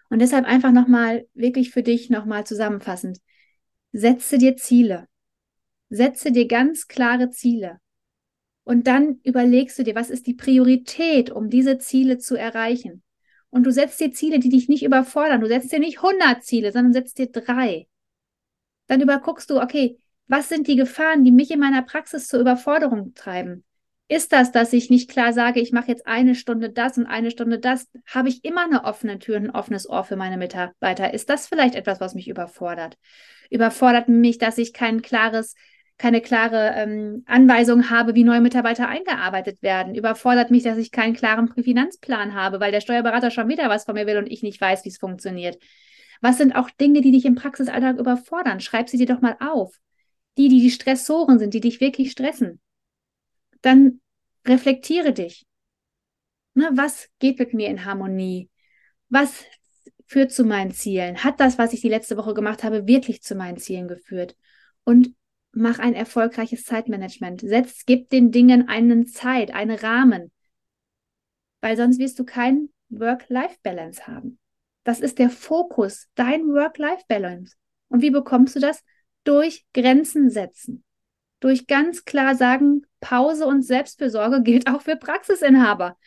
Und 0.10 0.24
deshalb 0.24 0.48
einfach 0.48 0.72
nochmal, 0.72 1.28
wirklich 1.36 1.70
für 1.70 1.84
dich 1.84 2.10
nochmal 2.10 2.48
zusammenfassend. 2.48 3.20
Setze 3.92 4.40
dir 4.40 4.58
Ziele. 4.58 5.08
Setze 5.90 6.32
dir 6.32 6.48
ganz 6.48 6.88
klare 6.88 7.30
Ziele. 7.30 7.80
Und 8.64 8.88
dann 8.88 9.20
überlegst 9.22 9.78
du 9.78 9.84
dir, 9.84 9.94
was 9.94 10.10
ist 10.10 10.26
die 10.26 10.34
Priorität, 10.34 11.30
um 11.30 11.52
diese 11.52 11.78
Ziele 11.78 12.18
zu 12.18 12.36
erreichen. 12.36 13.04
Und 13.52 13.66
du 13.66 13.72
setzt 13.72 14.00
dir 14.00 14.12
Ziele, 14.12 14.40
die 14.40 14.50
dich 14.50 14.68
nicht 14.68 14.84
überfordern. 14.84 15.42
Du 15.42 15.48
setzt 15.48 15.72
dir 15.72 15.80
nicht 15.80 15.98
100 15.98 16.44
Ziele, 16.44 16.72
sondern 16.72 16.92
setzt 16.92 17.20
dir 17.20 17.28
drei. 17.28 17.86
Dann 18.88 19.02
überguckst 19.02 19.50
du, 19.50 19.62
okay, 19.62 19.98
was 20.28 20.50
sind 20.50 20.68
die 20.68 20.76
Gefahren, 20.76 21.24
die 21.24 21.32
mich 21.32 21.52
in 21.52 21.60
meiner 21.60 21.82
Praxis 21.84 22.28
zur 22.28 22.40
Überforderung 22.40 23.14
treiben? 23.14 23.64
Ist 24.08 24.34
das, 24.34 24.52
dass 24.52 24.72
ich 24.72 24.92
nicht 24.92 25.10
klar 25.10 25.34
sage, 25.34 25.60
ich 25.60 25.72
mache 25.72 25.88
jetzt 25.88 26.06
eine 26.06 26.36
Stunde 26.36 26.70
das 26.70 26.98
und 26.98 27.08
eine 27.08 27.32
Stunde 27.32 27.58
das? 27.58 27.88
Habe 28.06 28.30
ich 28.30 28.46
immer 28.46 28.64
eine 28.64 28.84
offene 28.84 29.18
Tür, 29.18 29.38
ein 29.38 29.50
offenes 29.50 29.90
Ohr 29.90 30.04
für 30.04 30.16
meine 30.16 30.38
Mitarbeiter? 30.38 31.14
Ist 31.14 31.30
das 31.30 31.48
vielleicht 31.48 31.74
etwas, 31.74 32.00
was 32.00 32.14
mich 32.14 32.28
überfordert? 32.28 32.98
Überfordert 33.50 34.08
mich, 34.08 34.38
dass 34.38 34.60
ich 34.60 34.74
kein 34.74 35.02
klares, 35.02 35.56
keine 35.98 36.22
klare 36.22 36.74
ähm, 36.76 37.24
Anweisung 37.26 37.90
habe, 37.90 38.14
wie 38.14 38.24
neue 38.24 38.42
Mitarbeiter 38.42 38.88
eingearbeitet 38.88 39.64
werden? 39.64 39.96
Überfordert 39.96 40.52
mich, 40.52 40.62
dass 40.62 40.78
ich 40.78 40.92
keinen 40.92 41.16
klaren 41.16 41.52
Finanzplan 41.56 42.36
habe, 42.36 42.60
weil 42.60 42.72
der 42.72 42.82
Steuerberater 42.82 43.32
schon 43.32 43.48
wieder 43.48 43.70
was 43.70 43.86
von 43.86 43.96
mir 43.96 44.06
will 44.06 44.18
und 44.18 44.28
ich 44.28 44.44
nicht 44.44 44.62
weiß, 44.62 44.86
wie 44.86 44.90
es 44.90 45.00
funktioniert? 45.00 45.58
Was 46.22 46.38
sind 46.38 46.56
auch 46.56 46.70
Dinge, 46.70 47.02
die 47.02 47.12
dich 47.12 47.26
im 47.26 47.36
Praxisalltag 47.36 47.98
überfordern? 47.98 48.60
Schreib 48.60 48.90
sie 48.90 48.98
dir 48.98 49.08
doch 49.08 49.22
mal 49.22 49.38
auf. 49.40 49.80
Die, 50.38 50.50
die 50.50 50.62
die 50.62 50.72
Stressoren 50.72 51.40
sind, 51.40 51.54
die 51.54 51.62
dich 51.62 51.80
wirklich 51.80 52.12
stressen 52.12 52.60
dann 53.66 54.02
reflektiere 54.46 55.12
dich. 55.12 55.46
Ne, 56.54 56.70
was 56.74 57.10
geht 57.20 57.40
mit 57.40 57.54
mir 57.54 57.68
in 57.68 57.84
Harmonie? 57.84 58.50
Was 59.10 59.44
führt 60.06 60.32
zu 60.32 60.46
meinen 60.46 60.72
Zielen? 60.72 61.24
Hat 61.24 61.40
das, 61.40 61.58
was 61.58 61.74
ich 61.74 61.82
die 61.82 61.90
letzte 61.90 62.16
Woche 62.16 62.34
gemacht 62.34 62.64
habe, 62.64 62.88
wirklich 62.88 63.24
zu 63.24 63.36
meinen 63.36 63.58
Zielen 63.58 63.88
geführt? 63.88 64.38
Und 64.84 65.16
mach 65.52 65.80
ein 65.80 65.96
erfolgreiches 65.96 66.64
Zeitmanagement. 66.64 67.42
Setz, 67.42 67.86
gib 67.86 68.10
den 68.10 68.32
Dingen 68.32 68.70
einen 68.70 69.08
Zeit, 69.08 69.52
einen 69.52 69.78
Rahmen. 69.78 70.32
Weil 71.62 71.76
sonst 71.76 72.00
wirst 72.00 72.20
du 72.20 72.24
kein 72.24 72.70
Work-Life-Balance 72.90 74.06
haben. 74.06 74.38
Das 74.86 75.00
ist 75.02 75.20
der 75.20 75.32
Fokus, 75.32 76.08
dein 76.16 76.48
Work-Life-Balance. 76.48 77.56
Und 77.90 78.02
wie 78.02 78.12
bekommst 78.12 78.56
du 78.56 78.60
das? 78.60 78.84
Durch 79.26 79.66
Grenzen 79.74 80.30
setzen. 80.30 80.84
Durch 81.40 81.68
ganz 81.68 82.06
klar 82.06 82.36
sagen, 82.36 82.86
Pause 83.02 83.48
und 83.48 83.64
Selbstfürsorge 83.64 84.42
gilt 84.44 84.70
auch 84.70 84.82
für 84.82 84.96
Praxisinhaber. 84.96 85.98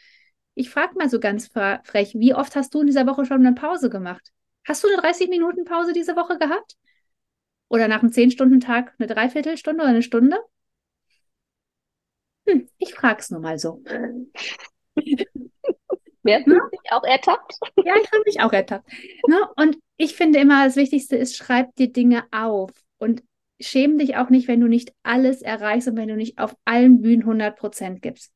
Ich 0.55 0.71
frage 0.71 0.97
mal 0.97 1.11
so 1.11 1.21
ganz 1.21 1.49
frech, 1.49 2.15
wie 2.15 2.35
oft 2.35 2.57
hast 2.57 2.73
du 2.73 2.81
in 2.81 2.87
dieser 2.87 3.07
Woche 3.07 3.27
schon 3.27 3.45
eine 3.45 3.55
Pause 3.55 3.91
gemacht? 3.91 4.33
Hast 4.65 4.85
du 4.85 4.89
eine 4.89 4.97
30-Minuten-Pause 4.97 5.93
diese 5.93 6.17
Woche 6.17 6.39
gehabt? 6.39 6.77
Oder 7.69 7.89
nach 7.89 8.01
einem 8.01 8.13
10-Stunden-Tag 8.13 8.95
eine 8.99 9.09
Dreiviertelstunde 9.09 9.83
oder 9.83 9.91
eine 9.91 10.03
Stunde? 10.03 10.39
Hm, 12.47 12.69
ich 12.79 12.95
frage 12.95 13.21
es 13.21 13.31
nur 13.31 13.41
mal 13.41 13.59
so. 13.59 13.83
Wer 16.29 16.45
fühlt 16.45 16.71
sich 16.71 16.93
auch 16.93 17.05
ertappt? 17.05 17.55
Ja, 17.85 17.95
ich 17.97 18.13
habe 18.13 18.23
mich 18.27 18.41
auch 18.41 18.53
ertappt. 18.53 18.87
Ne? 19.27 19.37
Und 19.57 19.79
ich 19.97 20.15
finde 20.15 20.39
immer, 20.39 20.67
das 20.67 20.77
Wichtigste 20.77 21.17
ist, 21.17 21.37
schreib 21.37 21.75
dir 21.77 21.91
Dinge 21.91 22.25
auf 22.33 22.71
und 22.99 23.23
schäm 23.59 23.97
dich 23.97 24.17
auch 24.17 24.29
nicht, 24.29 24.47
wenn 24.47 24.61
du 24.61 24.67
nicht 24.67 24.93
alles 25.03 25.41
erreichst 25.41 25.89
und 25.89 25.97
wenn 25.97 26.09
du 26.09 26.17
nicht 26.17 26.39
auf 26.39 26.55
allen 26.67 27.01
Bühnen 27.01 27.23
100 27.23 27.57
Prozent 27.57 28.03
gibst. 28.03 28.31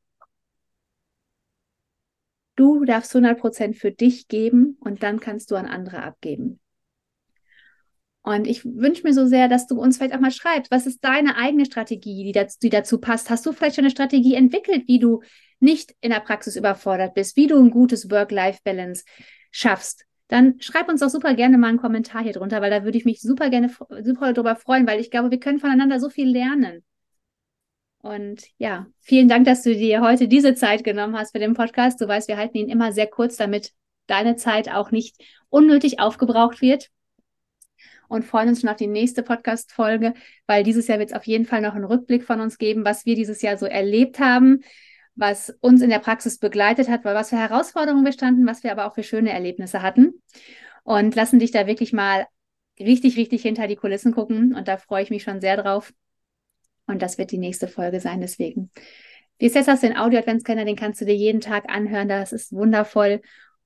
Du 2.56 2.84
darfst 2.86 3.14
100 3.14 3.38
Prozent 3.38 3.76
für 3.76 3.92
dich 3.92 4.26
geben 4.26 4.78
und 4.80 5.02
dann 5.02 5.20
kannst 5.20 5.50
du 5.50 5.56
an 5.56 5.66
andere 5.66 6.02
abgeben. 6.02 6.60
Und 8.22 8.46
ich 8.46 8.64
wünsche 8.64 9.02
mir 9.02 9.12
so 9.12 9.26
sehr, 9.26 9.48
dass 9.48 9.66
du 9.66 9.78
uns 9.78 9.98
vielleicht 9.98 10.14
auch 10.14 10.20
mal 10.20 10.30
schreibst, 10.30 10.70
was 10.70 10.86
ist 10.86 11.04
deine 11.04 11.36
eigene 11.36 11.66
Strategie, 11.66 12.24
die 12.24 12.32
dazu, 12.32 12.58
die 12.62 12.70
dazu 12.70 12.98
passt? 12.98 13.28
Hast 13.28 13.44
du 13.44 13.52
vielleicht 13.52 13.74
schon 13.74 13.84
eine 13.84 13.90
Strategie 13.90 14.34
entwickelt, 14.34 14.84
wie 14.86 15.00
du 15.00 15.22
nicht 15.62 15.94
in 16.00 16.10
der 16.10 16.20
Praxis 16.20 16.56
überfordert 16.56 17.14
bist, 17.14 17.36
wie 17.36 17.46
du 17.46 17.58
ein 17.58 17.70
gutes 17.70 18.10
Work-Life-Balance 18.10 19.04
schaffst? 19.50 20.06
dann 20.32 20.58
schreib 20.62 20.88
uns 20.88 21.00
doch 21.00 21.10
super 21.10 21.34
gerne 21.34 21.58
mal 21.58 21.68
einen 21.68 21.78
Kommentar 21.78 22.22
hier 22.22 22.32
drunter, 22.32 22.62
weil 22.62 22.70
da 22.70 22.84
würde 22.84 22.96
ich 22.96 23.04
mich 23.04 23.20
super 23.20 23.50
gerne 23.50 23.68
super 23.68 24.32
darüber 24.32 24.56
freuen, 24.56 24.86
weil 24.86 24.98
ich 24.98 25.10
glaube, 25.10 25.30
wir 25.30 25.38
können 25.38 25.58
voneinander 25.58 26.00
so 26.00 26.08
viel 26.08 26.26
lernen. 26.26 26.82
Und 27.98 28.42
ja, 28.56 28.86
vielen 29.00 29.28
Dank, 29.28 29.44
dass 29.44 29.62
du 29.62 29.74
dir 29.74 30.00
heute 30.00 30.28
diese 30.28 30.54
Zeit 30.54 30.84
genommen 30.84 31.18
hast 31.18 31.32
für 31.32 31.38
den 31.38 31.52
Podcast. 31.52 32.00
Du 32.00 32.08
weißt, 32.08 32.28
wir 32.28 32.38
halten 32.38 32.56
ihn 32.56 32.70
immer 32.70 32.92
sehr 32.92 33.08
kurz, 33.08 33.36
damit 33.36 33.72
deine 34.06 34.36
Zeit 34.36 34.70
auch 34.70 34.90
nicht 34.90 35.22
unnötig 35.50 36.00
aufgebraucht 36.00 36.62
wird. 36.62 36.88
Und 38.08 38.24
freuen 38.24 38.48
uns 38.48 38.62
schon 38.62 38.70
auf 38.70 38.76
die 38.76 38.86
nächste 38.86 39.22
Podcast-Folge, 39.22 40.14
weil 40.46 40.64
dieses 40.64 40.88
Jahr 40.88 40.98
wird 40.98 41.10
es 41.10 41.16
auf 41.16 41.26
jeden 41.26 41.44
Fall 41.44 41.60
noch 41.60 41.74
einen 41.74 41.84
Rückblick 41.84 42.24
von 42.24 42.40
uns 42.40 42.56
geben, 42.56 42.86
was 42.86 43.04
wir 43.04 43.16
dieses 43.16 43.42
Jahr 43.42 43.58
so 43.58 43.66
erlebt 43.66 44.18
haben, 44.18 44.62
was 45.14 45.50
uns 45.60 45.82
in 45.82 45.90
der 45.90 45.98
Praxis 45.98 46.38
begleitet 46.38 46.88
hat, 46.88 47.04
weil 47.04 47.14
was 47.14 47.30
für 47.30 47.36
Herausforderungen 47.36 48.04
wir 48.04 48.12
standen, 48.12 48.46
was 48.46 48.62
wir 48.64 48.72
aber 48.72 48.86
auch 48.86 48.94
für 48.94 49.02
schöne 49.02 49.30
Erlebnisse 49.30 49.82
hatten. 49.82 50.22
Und 50.84 51.14
lassen 51.14 51.38
dich 51.38 51.50
da 51.50 51.66
wirklich 51.66 51.92
mal 51.92 52.26
richtig, 52.78 53.16
richtig 53.16 53.42
hinter 53.42 53.66
die 53.68 53.76
Kulissen 53.76 54.12
gucken. 54.12 54.54
Und 54.54 54.68
da 54.68 54.76
freue 54.78 55.02
ich 55.02 55.10
mich 55.10 55.22
schon 55.22 55.40
sehr 55.40 55.56
drauf. 55.56 55.92
Und 56.86 57.02
das 57.02 57.18
wird 57.18 57.30
die 57.30 57.38
nächste 57.38 57.68
Folge 57.68 58.00
sein. 58.00 58.20
Deswegen. 58.20 58.70
Wie 59.38 59.46
ist 59.46 59.54
jetzt 59.54 59.68
hast 59.68 59.82
du 59.82 59.88
den 59.88 59.96
Audio-Adventskalender, 59.96 60.64
den 60.64 60.76
kannst 60.76 61.00
du 61.00 61.04
dir 61.04 61.16
jeden 61.16 61.40
Tag 61.40 61.68
anhören. 61.68 62.08
Das 62.08 62.32
ist 62.32 62.52
wundervoll. 62.52 63.20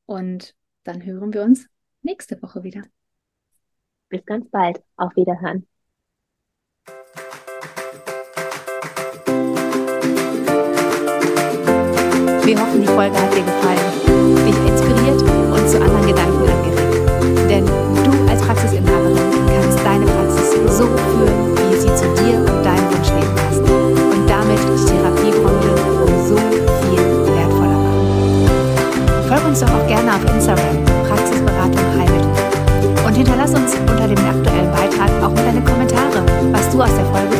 Und 0.04 0.54
dann 0.84 1.04
hören 1.04 1.32
wir 1.32 1.42
uns 1.42 1.66
nächste 2.02 2.40
Woche 2.42 2.62
wieder. 2.62 2.82
Bis 4.08 4.24
ganz 4.24 4.48
bald. 4.50 4.82
Auf 4.96 5.14
Wiederhören. 5.16 5.66
Wir 12.46 12.56
hoffen, 12.60 12.80
die 12.80 12.86
Folge 12.86 13.18
hat 13.18 13.34
dir 13.34 13.42
gefallen, 13.42 13.90
dich 14.46 14.54
inspiriert 14.70 15.20
und 15.50 15.68
zu 15.68 15.82
anderen 15.82 16.06
Gedanken 16.06 16.46
angeregt. 16.46 17.50
Denn 17.50 17.66
du 17.66 18.30
als 18.30 18.40
Praxisinhaberin 18.40 19.18
kannst 19.50 19.80
deine 19.82 20.06
Praxis 20.06 20.54
so 20.78 20.86
führen, 20.86 21.58
wie 21.58 21.74
sie 21.74 21.92
zu 21.98 22.06
dir 22.22 22.38
und 22.38 22.62
deinem 22.62 22.86
Wunschleben 22.94 23.34
passt. 23.34 23.66
Und 23.66 24.30
damit 24.30 24.62
die 24.62 24.78
Therapiebranche 24.78 25.74
so 26.30 26.36
viel 26.86 27.02
wertvoller 27.34 27.82
machen. 27.82 29.26
Folg 29.26 29.44
uns 29.44 29.58
doch 29.58 29.74
auch 29.74 29.86
gerne 29.88 30.14
auf 30.14 30.22
Instagram, 30.32 30.84
Praxisberatung 31.02 31.86
Heilmittel. 31.98 32.30
Und 33.04 33.14
hinterlass 33.14 33.50
uns 33.54 33.74
unter 33.74 34.06
dem 34.06 34.22
aktuellen 34.22 34.70
Beitrag 34.70 35.10
auch 35.18 35.34
mal 35.34 35.42
deine 35.50 35.64
Kommentare, 35.66 36.22
was 36.52 36.70
du 36.70 36.80
aus 36.80 36.94
der 36.94 37.06
Folge 37.06 37.35